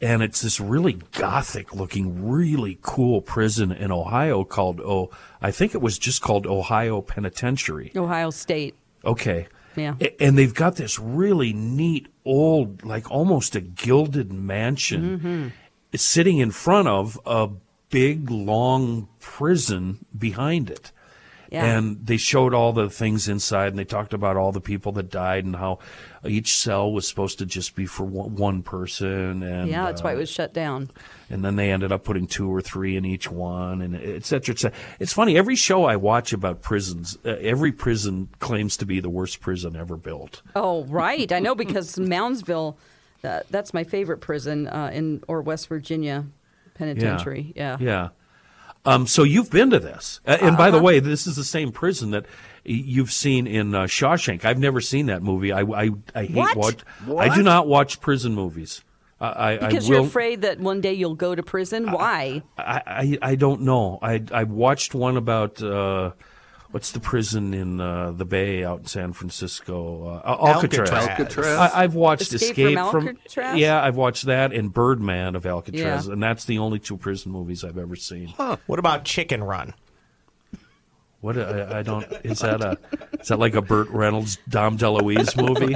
[0.00, 5.80] and it's this really gothic-looking, really cool prison in Ohio called oh, I think it
[5.80, 7.92] was just called Ohio Penitentiary.
[7.96, 8.74] Ohio State.
[9.04, 9.48] Okay.
[9.76, 9.94] Yeah.
[10.20, 15.48] And they've got this really neat old, like almost a gilded mansion Mm-hmm.
[15.94, 17.48] sitting in front of a
[17.90, 20.92] big, long prison behind it.
[21.50, 21.64] Yeah.
[21.64, 25.10] And they showed all the things inside and they talked about all the people that
[25.10, 25.78] died and how
[26.26, 29.42] each cell was supposed to just be for one, person.
[29.42, 30.90] And, yeah, that's why it uh, was shut down.
[31.30, 34.54] and then they ended up putting two or three in each one, and et cetera,
[34.54, 34.78] et cetera.
[35.00, 35.36] It's funny.
[35.36, 39.76] Every show I watch about prisons, uh, every prison claims to be the worst prison
[39.76, 40.42] ever built.
[40.54, 41.30] Oh, right.
[41.32, 42.76] I know because Moundsville,
[43.24, 46.26] uh, that's my favorite prison uh, in or West Virginia
[46.74, 47.52] penitentiary.
[47.56, 47.76] Yeah.
[47.80, 48.08] Yeah.
[48.84, 50.84] Um, so you've been to this, uh, and by the Uh-huh.
[50.86, 52.24] way, this is the same prison that
[52.68, 54.44] you've seen in uh, Shawshank.
[54.44, 55.52] I've never seen that movie.
[55.52, 56.56] I I, I hate What?
[56.56, 56.78] watch.
[57.18, 58.82] I do not watch prison movies.
[59.20, 61.90] I, I, Because I will, you're afraid that one day you'll go to prison.
[61.90, 62.42] Why?
[62.58, 63.98] I, I I don't know.
[64.02, 66.10] I I watched one about uh,
[66.70, 70.20] what's the prison in uh, the Bay out in San Francisco?
[70.22, 70.90] Uh, Alcatraz.
[70.90, 71.08] Alcatraz.
[71.18, 71.56] Alcatraz.
[71.72, 73.56] I, I've watched Escape Escape, from Alcatraz?
[73.56, 76.12] Yeah, I've watched that and Birdman of Alcatraz, Yeah.
[76.12, 78.28] and that's the only two prison movies I've ever seen.
[78.66, 79.72] What about Chicken Run?
[81.20, 82.78] What I, I don't is that a
[83.20, 85.74] is that like a Burt Reynolds Dom DeLuise movie?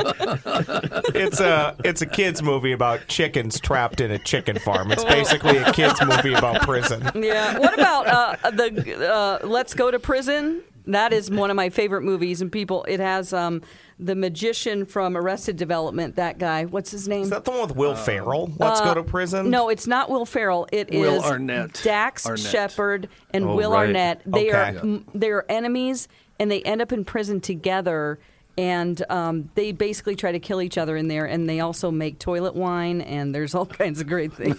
[1.19, 4.93] It's a it's a kids movie about chickens trapped in a chicken farm.
[4.93, 7.03] It's basically a kids movie about prison.
[7.15, 7.59] Yeah.
[7.59, 10.63] What about uh, the uh, Let's Go to Prison?
[10.87, 12.85] That is one of my favorite movies, and people.
[12.85, 13.63] It has um,
[13.99, 16.17] the magician from Arrested Development.
[16.17, 16.65] That guy.
[16.65, 17.23] What's his name?
[17.23, 18.51] Is that the one with Will Ferrell?
[18.59, 19.47] Let's go to prison.
[19.47, 20.67] Uh, No, it's not Will Ferrell.
[20.73, 21.81] It is Will Arnett.
[21.85, 22.41] Dax Arnett.
[22.41, 23.87] Shepard and Oh, Will right.
[23.87, 24.23] Arnett.
[24.27, 24.57] They Okay.
[24.59, 28.19] are m they are enemies, and they end up in prison together.
[28.59, 32.19] And um, they basically try to kill each other in there, and they also make
[32.19, 34.59] toilet wine, and there's all kinds of great things.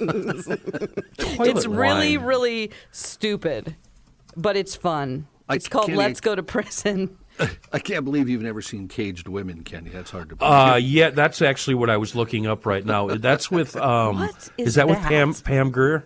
[1.19, 3.75] it's really, really stupid,
[4.36, 5.27] but it's fun.
[5.47, 7.17] I It's called can't Let's Go to Prison.
[7.73, 9.89] I can't believe you've never seen Caged Women, Kenny.
[9.89, 10.51] That's hard to believe.
[10.51, 13.08] Uh, yeah, that's actually what I was looking up right now.
[13.08, 14.99] That's with um, What is that with?
[14.99, 16.06] Pam Pam Grier?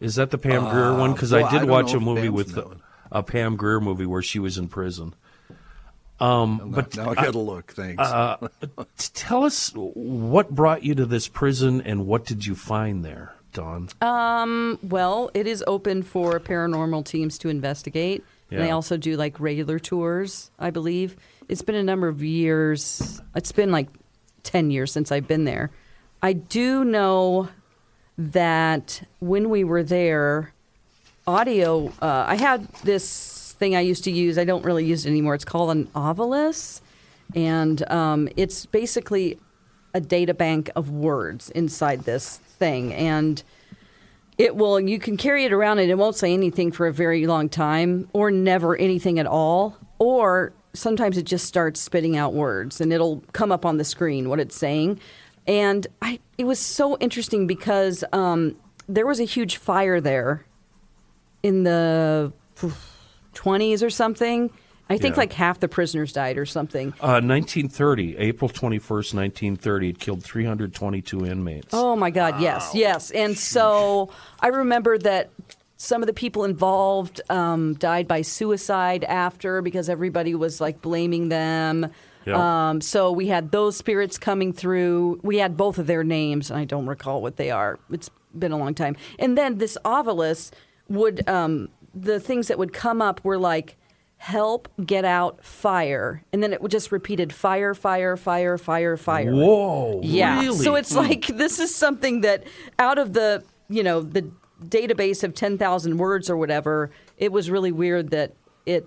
[0.00, 1.12] Is that the Pam Grier one?
[1.12, 2.76] Because well, I I did don't watch a movie Pam's with the,
[3.12, 5.14] a Pam Grier movie where she was in prison.
[6.18, 7.72] Um, but now I got to look.
[7.72, 8.02] Thanks.
[8.02, 8.48] uh,
[9.14, 13.88] Tell us what brought you to this prison and what did you find there, Dawn?
[14.82, 18.24] Well, it is open for paranormal teams to investigate.
[18.50, 21.16] And they also do like regular tours, I believe.
[21.48, 23.20] It's been a number of years.
[23.34, 23.88] It's been like
[24.42, 25.70] 10 years since I've been there.
[26.22, 27.48] I do know
[28.18, 30.52] that when we were there,
[31.26, 34.36] audio, uh, I had this thing I used to use.
[34.38, 35.34] I don't really use it anymore.
[35.34, 36.80] It's called an Ovilus.
[37.34, 39.38] And um, it's basically
[39.94, 42.92] a data bank of words inside this thing.
[42.94, 43.42] And
[44.40, 47.26] it will you can carry it around and it won't say anything for a very
[47.26, 49.76] long time or never anything at all.
[49.98, 54.30] Or sometimes it just starts spitting out words and it'll come up on the screen
[54.30, 54.98] what it's saying.
[55.46, 58.56] And I it was so interesting because um,
[58.88, 60.46] there was a huge fire there
[61.42, 62.32] in the
[63.34, 64.50] 20s or something
[64.90, 65.20] I think Yeah.
[65.20, 69.90] like half the prisoners died or something Uh, 1930, April 21st, 1930.
[69.90, 71.68] It killed 322 inmates.
[71.72, 73.10] Oh my God, yes, yes.
[73.12, 75.30] And so I remember that
[75.76, 81.28] some of the people involved um, died by suicide after because everybody was like blaming
[81.30, 81.90] them.
[82.26, 82.68] Yeah.
[82.70, 85.20] Um, so we had those spirits coming through.
[85.22, 87.78] We had both of their names, and I don't recall what they are.
[87.90, 88.94] It's been a long time.
[89.18, 90.50] And then this Ovilus
[90.88, 93.76] would, um, the things that would come up were like,
[94.20, 96.22] help, get out, fire.
[96.30, 99.32] And then it would just repeated fire, fire, fire, fire, fire.
[99.32, 99.98] Whoa!
[100.04, 100.40] Yeah.
[100.40, 100.58] Really?
[100.58, 100.98] So it's hmm.
[100.98, 102.44] like this is something that
[102.78, 104.30] out of the you know the
[104.62, 108.34] database of ten thousand words or whatever, it was really weird that
[108.66, 108.86] it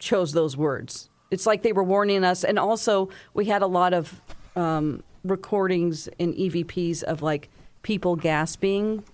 [0.00, 1.10] chose those words.
[1.30, 4.22] It's like they were warning us, and also we had a lot of
[4.56, 7.50] um, recordings in EVPs of like
[7.82, 9.04] people gasping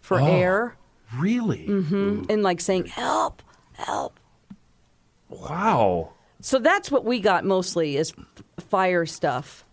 [0.00, 0.26] for Oh.
[0.26, 0.76] air
[1.18, 1.68] really?
[1.68, 2.14] Mm-hmm.
[2.14, 2.30] Hmm.
[2.30, 3.44] and like saying help,
[3.74, 4.18] help.
[5.40, 6.12] Wow.
[6.40, 8.12] So that's what we got mostly is
[8.68, 9.64] fire stuff.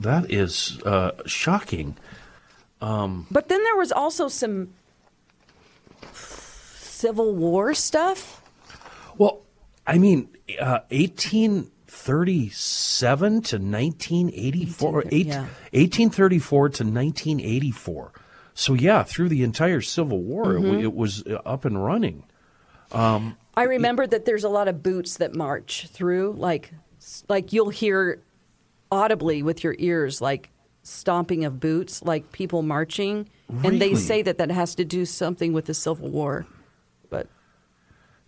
[0.00, 1.96] That is uh, shocking.
[2.80, 4.68] But then there was also some
[6.12, 8.42] Civil War stuff.
[9.16, 9.40] Well,
[9.86, 10.28] I mean,
[10.60, 15.40] uh, 1837 to 1984, or eight- yeah.
[15.72, 18.12] 1834 to 1984.
[18.54, 20.64] So yeah, through the entire Civil War, it, Mm-hmm.
[20.66, 22.24] w- it was uh, up and running.
[23.58, 26.72] I remember that there's a lot of boots that march through, like
[27.28, 28.22] like you'll hear
[28.88, 30.50] audibly with your ears, like
[30.84, 33.28] stomping of boots, like people marching,
[33.64, 36.46] and they say that that has to do something with the Civil War.
[37.10, 37.26] But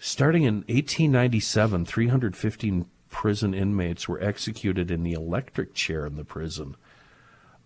[0.01, 6.75] Starting in 1897, 315 prison inmates were executed in the electric chair in the prison.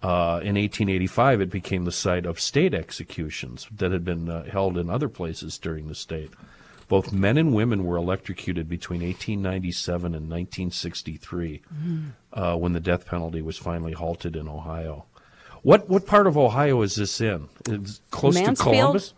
[0.03, 4.77] Uh, in 1885, it became the site of state executions that had been uh, held
[4.77, 6.31] in other places during the state.
[6.89, 11.63] Both men and women were electrocuted between 1897 and 1963,
[12.33, 15.07] uh, when the death penalty was finally halted in Ohio.
[15.63, 17.49] What what part of Ohio is this in?
[17.69, 19.15] It's close to Columbus.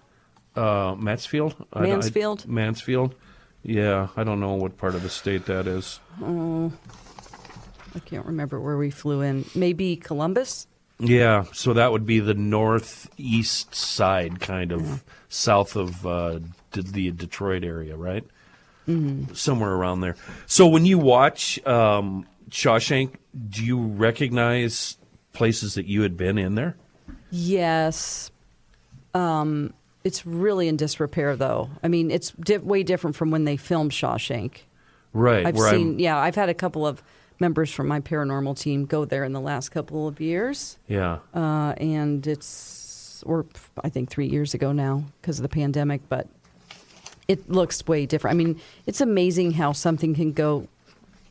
[0.54, 1.54] Uh, Mansfield.
[1.72, 2.46] I- I- Mansfield?
[2.48, 3.14] Mansfield.
[3.62, 5.98] Yeah, I don't know what part of the state that is.
[6.22, 9.44] I can't remember where we flew in.
[9.54, 10.66] Maybe Columbus.
[10.98, 16.38] Yeah, so that would be the northeast side, kind of south of uh,
[16.82, 18.24] the Detroit area, right?
[18.88, 19.34] Mm-hmm.
[19.34, 20.16] Somewhere around there.
[20.46, 23.14] So when you watch um, Shawshank,
[23.48, 24.96] do you recognize
[25.32, 26.76] places that you had been in there?
[27.30, 28.30] Yes.
[29.12, 29.74] Um,
[30.04, 31.68] it's really in disrepair, though.
[31.82, 34.58] I mean, it's di- way different from when they filmed Shawshank.
[35.12, 35.44] Right.
[35.46, 37.02] I've seen, I'm- yeah, I've had a couple of
[37.40, 40.78] members from my paranormal team go there in the last couple of years.
[40.86, 41.18] yeah.
[41.34, 43.46] uh, and it's or
[43.82, 46.28] I think three years ago now because of the pandemic, but
[47.28, 48.34] it looks way different.
[48.34, 50.68] I mean, it's amazing how something can go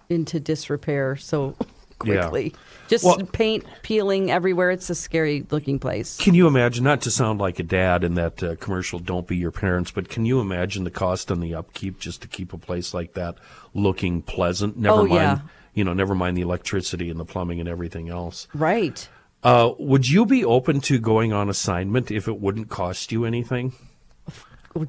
[0.09, 1.55] into disrepair so
[1.97, 2.45] quickly.
[2.53, 2.59] Yeah.
[2.87, 4.69] Just Well- paint peeling everywhere.
[4.71, 6.17] It's a scary looking place.
[6.17, 9.37] Can you imagine, not to sound like a dad in that uh, commercial, don't be
[9.37, 12.57] your parents, but can you imagine the cost and the upkeep just to keep a
[12.57, 13.37] place like that
[13.73, 14.77] looking pleasant?
[14.77, 15.39] Never Oh, mind, yeah.
[15.73, 18.47] you know, never mind the electricity and the plumbing and everything else.
[18.53, 19.07] Right.
[19.41, 23.73] Uh, would you be open to going on assignment if it wouldn't cost you anything?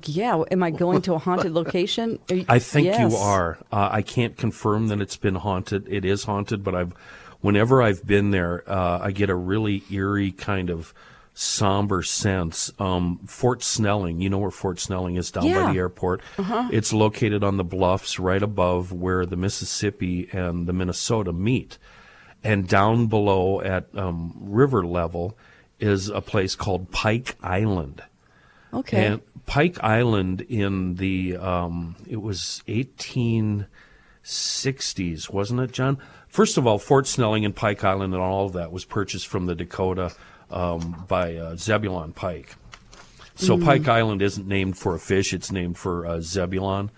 [0.05, 0.43] Yeah.
[0.51, 2.19] Am I going to a haunted location?
[2.29, 3.13] You- I think Yes.
[3.13, 3.59] you are.
[3.73, 5.87] Uh, I can't confirm that it's been haunted.
[5.89, 6.93] It is haunted, but I've,
[7.41, 10.93] whenever I've been there, uh, I get a really eerie kind of
[11.35, 12.73] somber sense.
[12.79, 16.23] Um, Fort Snelling, you know where Fort Snelling is down by the airport.
[16.39, 21.77] It's located on the bluffs right above where the Mississippi and the Minnesota meet,
[22.43, 25.37] and down below at um, river level
[25.79, 28.03] is a place called Pike Island.
[28.77, 29.07] Okay.
[29.07, 35.99] And Pike Island in the um, it was 1860s, wasn't it, John?
[36.29, 39.47] First of all, Fort Snelling and Pike Island and all of that was purchased from
[39.47, 40.13] the Dakota
[40.51, 42.57] um, by uh, Zebulon Pike.
[43.35, 46.91] So Pike Island isn't named for a fish; it's named for uh, Zebulon.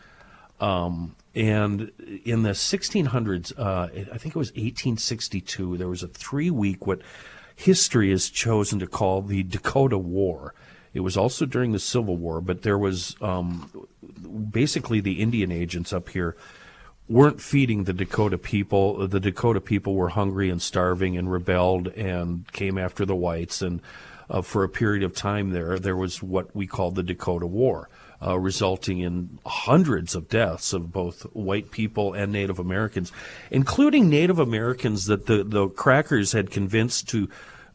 [0.61, 1.93] Um, and
[2.25, 7.01] in the 1600s, uh, I think it was 1862, there was a three week, what
[7.55, 10.55] history has chosen to call the Dakota War.
[10.95, 13.87] It was also during the Civil War, but there was um,
[14.51, 16.37] basically the Indian agents up here
[17.09, 19.09] weren't feeding the Dakota people.
[19.09, 23.63] The Dakota people were hungry and starving and rebelled and came after the whites.
[23.63, 23.81] And
[24.29, 27.89] uh, for a period of time there, there was what we called the Dakota War,
[28.25, 33.11] uh, resulting in hundreds of deaths of both white people and Native Americans,
[33.51, 37.29] including Native Americans that the, the crackers had convinced to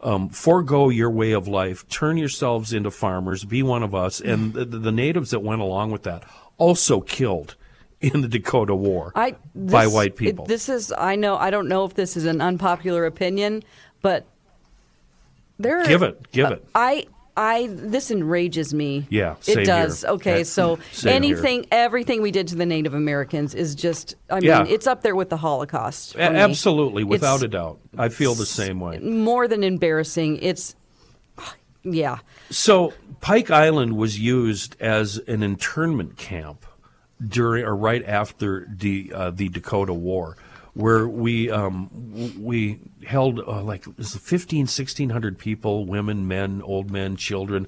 [0.04, 4.20] um, forego your way of life, turn yourselves into farmers, be one of us.
[4.22, 6.24] And the, the natives that went along with that
[6.58, 7.56] also killed
[8.02, 10.44] in the Dakota War I by white people.
[10.46, 13.64] it- this is I know I don't know if this is an unpopular opinion,
[14.02, 14.26] but
[15.58, 16.66] there are- Give it, give it.
[16.76, 17.06] I
[17.36, 19.08] I this enrages me.
[19.10, 20.02] Yeah, it does.
[20.04, 20.12] here.
[20.12, 24.16] Okay, Yeah, so anything, everything we did to the Native Americans is just.
[24.30, 24.66] I mean, Yeah.
[24.68, 26.16] it's up there with the Holocaust.
[26.16, 26.38] A- me.
[26.38, 27.80] absolutely, without It's a doubt.
[27.98, 29.00] I feel the same way.
[29.00, 30.76] More than embarrassing, it's.
[31.86, 32.20] Yeah,
[32.50, 36.66] So Pike Island was used as an internment camp
[37.28, 40.38] during or right after the uh, the Dakota War,
[40.74, 41.90] where we um,
[42.40, 47.68] we held uh, like it 15, 1600 people, women, men, old men, children.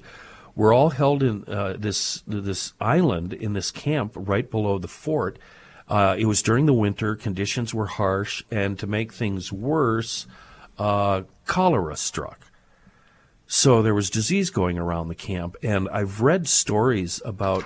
[0.54, 5.38] Were all held in uh, this this island in this camp right below the fort.
[5.88, 7.14] Uh, it was during the winter.
[7.14, 10.26] Conditions were harsh, and to make things worse,
[10.78, 12.50] uh, cholera struck.
[13.46, 17.64] So there was disease going around the camp, and I've read stories about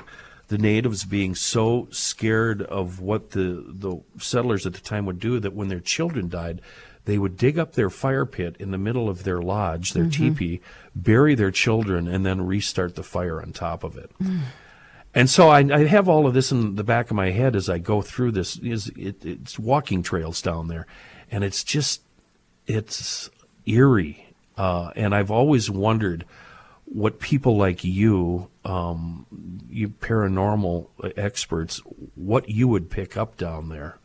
[0.50, 5.38] the natives being so scared of what the the settlers at the time would do
[5.38, 6.60] that when their children died,
[7.04, 10.60] they would dig up their fire pit in the middle of their lodge, their teepee,
[10.94, 14.10] bury their children, and then restart the fire on top of it.
[15.12, 17.68] And so I, I have all of this in the back of my head as
[17.68, 18.56] I go through this.
[18.58, 20.86] Is it, it's walking trails down there,
[21.32, 22.02] and it's just
[22.68, 23.28] it's
[23.66, 24.28] eerie.
[24.56, 26.24] Uh, and I've always wondered
[26.84, 29.26] what people like you, um,
[29.68, 31.78] you paranormal experts,
[32.14, 33.98] what you would pick up down there.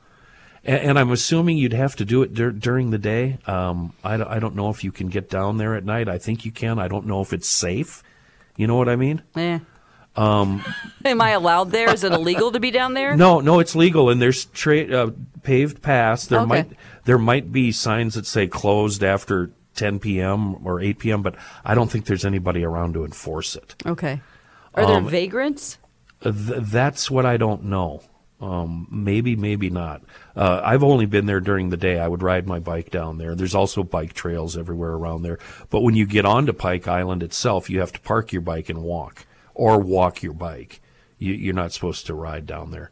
[0.63, 3.37] And, and I'm assuming you'd have to do it dur- during the day.
[3.47, 6.07] Um, I, don't- I don't know if you can get down there at night.
[6.07, 6.79] I think you can.
[6.79, 8.01] I don't know if it's safe.
[8.57, 9.21] You know what I mean?
[9.35, 9.59] Eh.
[10.15, 10.63] Um,
[11.05, 11.91] Am I allowed there?
[11.93, 13.17] Is it illegal to be down there?
[13.17, 15.11] No, no, it's legal, and there's tra- uh,
[15.43, 16.27] paved paths.
[16.27, 16.47] There Okay.
[16.47, 16.71] might
[17.03, 20.65] there might be signs that say closed after 10 p.m.
[20.65, 21.35] or 8 p.m., but
[21.65, 23.75] I don't think there's anybody around to enforce it.
[23.85, 24.21] Okay.
[24.75, 25.77] Are there Um, vagrants?
[26.23, 28.01] Uh, Th- that's what I don't know.
[28.41, 30.01] Um, maybe, maybe not.
[30.35, 31.99] Uh, I've only been there during the day.
[31.99, 33.33] I would ride my bike down there.
[33.33, 35.39] There's also bike trails everywhere around there.
[35.69, 38.83] But when you get onto Pike Island itself, you have to park your bike and
[38.83, 40.81] walk, or walk your bike.
[41.17, 42.91] You, you're not supposed to ride down there.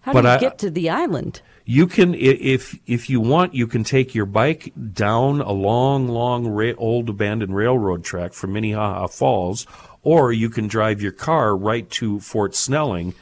[0.00, 1.42] How but do you I- get to the island?
[1.68, 6.46] You can, if if you want, you can take your bike down a long, long
[6.46, 9.66] ra- old abandoned railroad track from Minnehaha Falls,
[10.04, 13.14] or you can drive your car right to Fort Snelling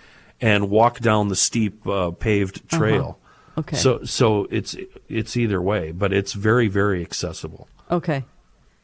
[0.42, 3.18] and walk down the steep uh, paved trail.
[3.56, 3.76] Okay.
[3.76, 4.76] So so it's
[5.08, 7.66] it's either way, but it's very very accessible.
[7.90, 8.24] Okay.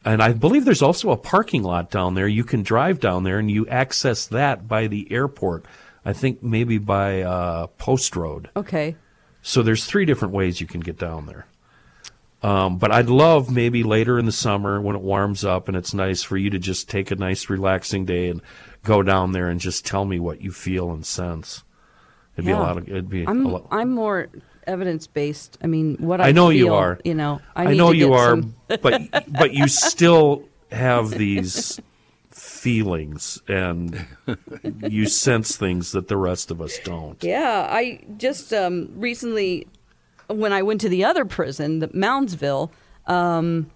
[0.03, 2.27] And I believe there's also a parking lot down there.
[2.27, 5.65] You can drive down there and you access that by the airport.
[6.03, 8.49] I think maybe by uh, Post Road.
[8.55, 8.95] Okay.
[9.41, 11.45] So there's three different ways you can get down there.
[12.43, 15.93] Um, but I'd love maybe later in the summer when it warms up and it's
[15.93, 18.41] nice for you to just take a nice relaxing day and
[18.83, 21.63] go down there and just tell me what you feel and sense.
[22.35, 22.61] It'd be a Yeah.
[22.61, 23.67] lot of it'd be a I'm lot.
[23.69, 24.27] I'm more
[24.65, 25.59] evidence based.
[25.63, 26.99] I mean, what I, I know you are.
[27.03, 31.79] You know, I, I know you are, some- but but you still have these
[32.61, 34.05] feelings and
[34.83, 37.23] you sense things that the rest of us don't.
[37.23, 39.65] Yeah, I just um, recently,
[40.27, 42.69] when I went to the other prison, the Moundsville,
[43.07, 43.71] um,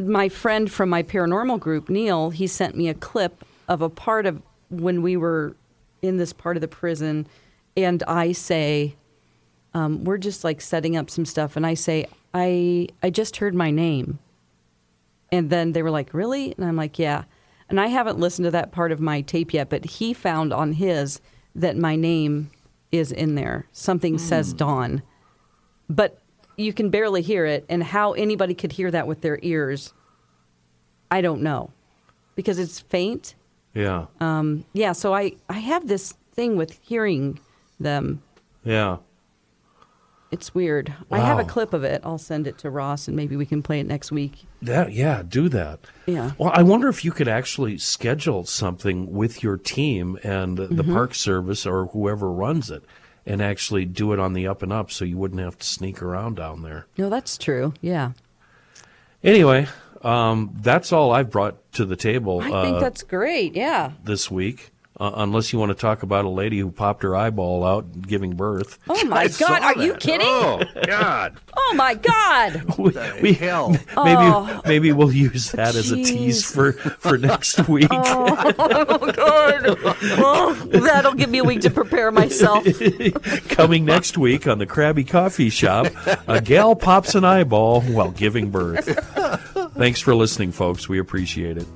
[0.00, 4.24] my friend from my paranormal group, Neil, he sent me a clip of a part
[4.24, 4.40] of
[4.70, 5.54] when we were
[6.00, 7.26] in this part of the prison,
[7.76, 8.96] and I say,
[9.74, 13.54] um, we're just like setting up some stuff, and I say, I I just heard
[13.54, 14.20] my name,
[15.30, 17.24] and then they were like, really, and I'm like, yeah.
[17.72, 20.72] And I haven't listened to that part of my tape yet, but he found on
[20.72, 21.22] his
[21.54, 22.50] that my name
[22.90, 23.66] is in there.
[23.72, 25.00] Something says Dawn.
[25.88, 26.18] But
[26.58, 27.64] you can barely hear it.
[27.70, 29.94] And how anybody could hear that with their ears,
[31.10, 31.70] I don't know.
[32.34, 33.36] Because it's faint.
[33.72, 34.04] Yeah.
[34.20, 37.40] Um, Yeah, so I, I have this thing with hearing
[37.80, 38.22] them.
[38.64, 38.98] Yeah.
[40.32, 40.92] It's weird.
[41.10, 42.00] I have a clip of it.
[42.04, 44.44] I'll send it to Ross and maybe we can play it next week.
[44.62, 45.80] That yeah, do that.
[46.06, 46.32] Yeah.
[46.38, 50.92] Well, I wonder if you could actually schedule something with your team and the Mm-hmm.
[50.94, 52.82] park service or whoever runs it,
[53.26, 56.00] and actually do it on the up and up, so you wouldn't have to sneak
[56.02, 56.86] around down there.
[56.96, 57.74] No, that's true.
[57.82, 58.12] Yeah.
[59.22, 59.68] Anyway,
[60.02, 63.54] um, that's all I've brought to the table I uh, think that's great.
[63.54, 63.92] Yeah.
[64.02, 64.70] this week.
[65.02, 68.36] Uh, unless you want to talk about a lady who popped her eyeball out giving
[68.36, 68.78] birth.
[68.88, 69.60] Oh my God.
[69.62, 70.28] Are you kidding?
[70.28, 71.40] Oh God!
[71.54, 72.64] Oh my God.
[72.78, 73.70] we, we- hell?
[73.70, 74.60] maybe Oh.
[74.64, 77.88] maybe we'll use that as a tease for for next week.
[77.90, 80.70] Oh, God.
[80.70, 82.64] that'll give me a week to prepare myself.
[83.48, 85.86] Coming next week on the Krabby Coffee Shop,
[86.28, 88.86] a gal pops an eyeball while giving birth.
[89.74, 90.88] Thanks for listening, folks.
[90.88, 91.66] We appreciate it.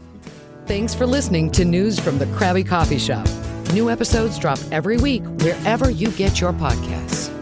[0.67, 3.29] Thanks for listening to News from the Krabby Coffee Shop.
[3.73, 7.36] New episodes drop every week wherever you get your podcasts.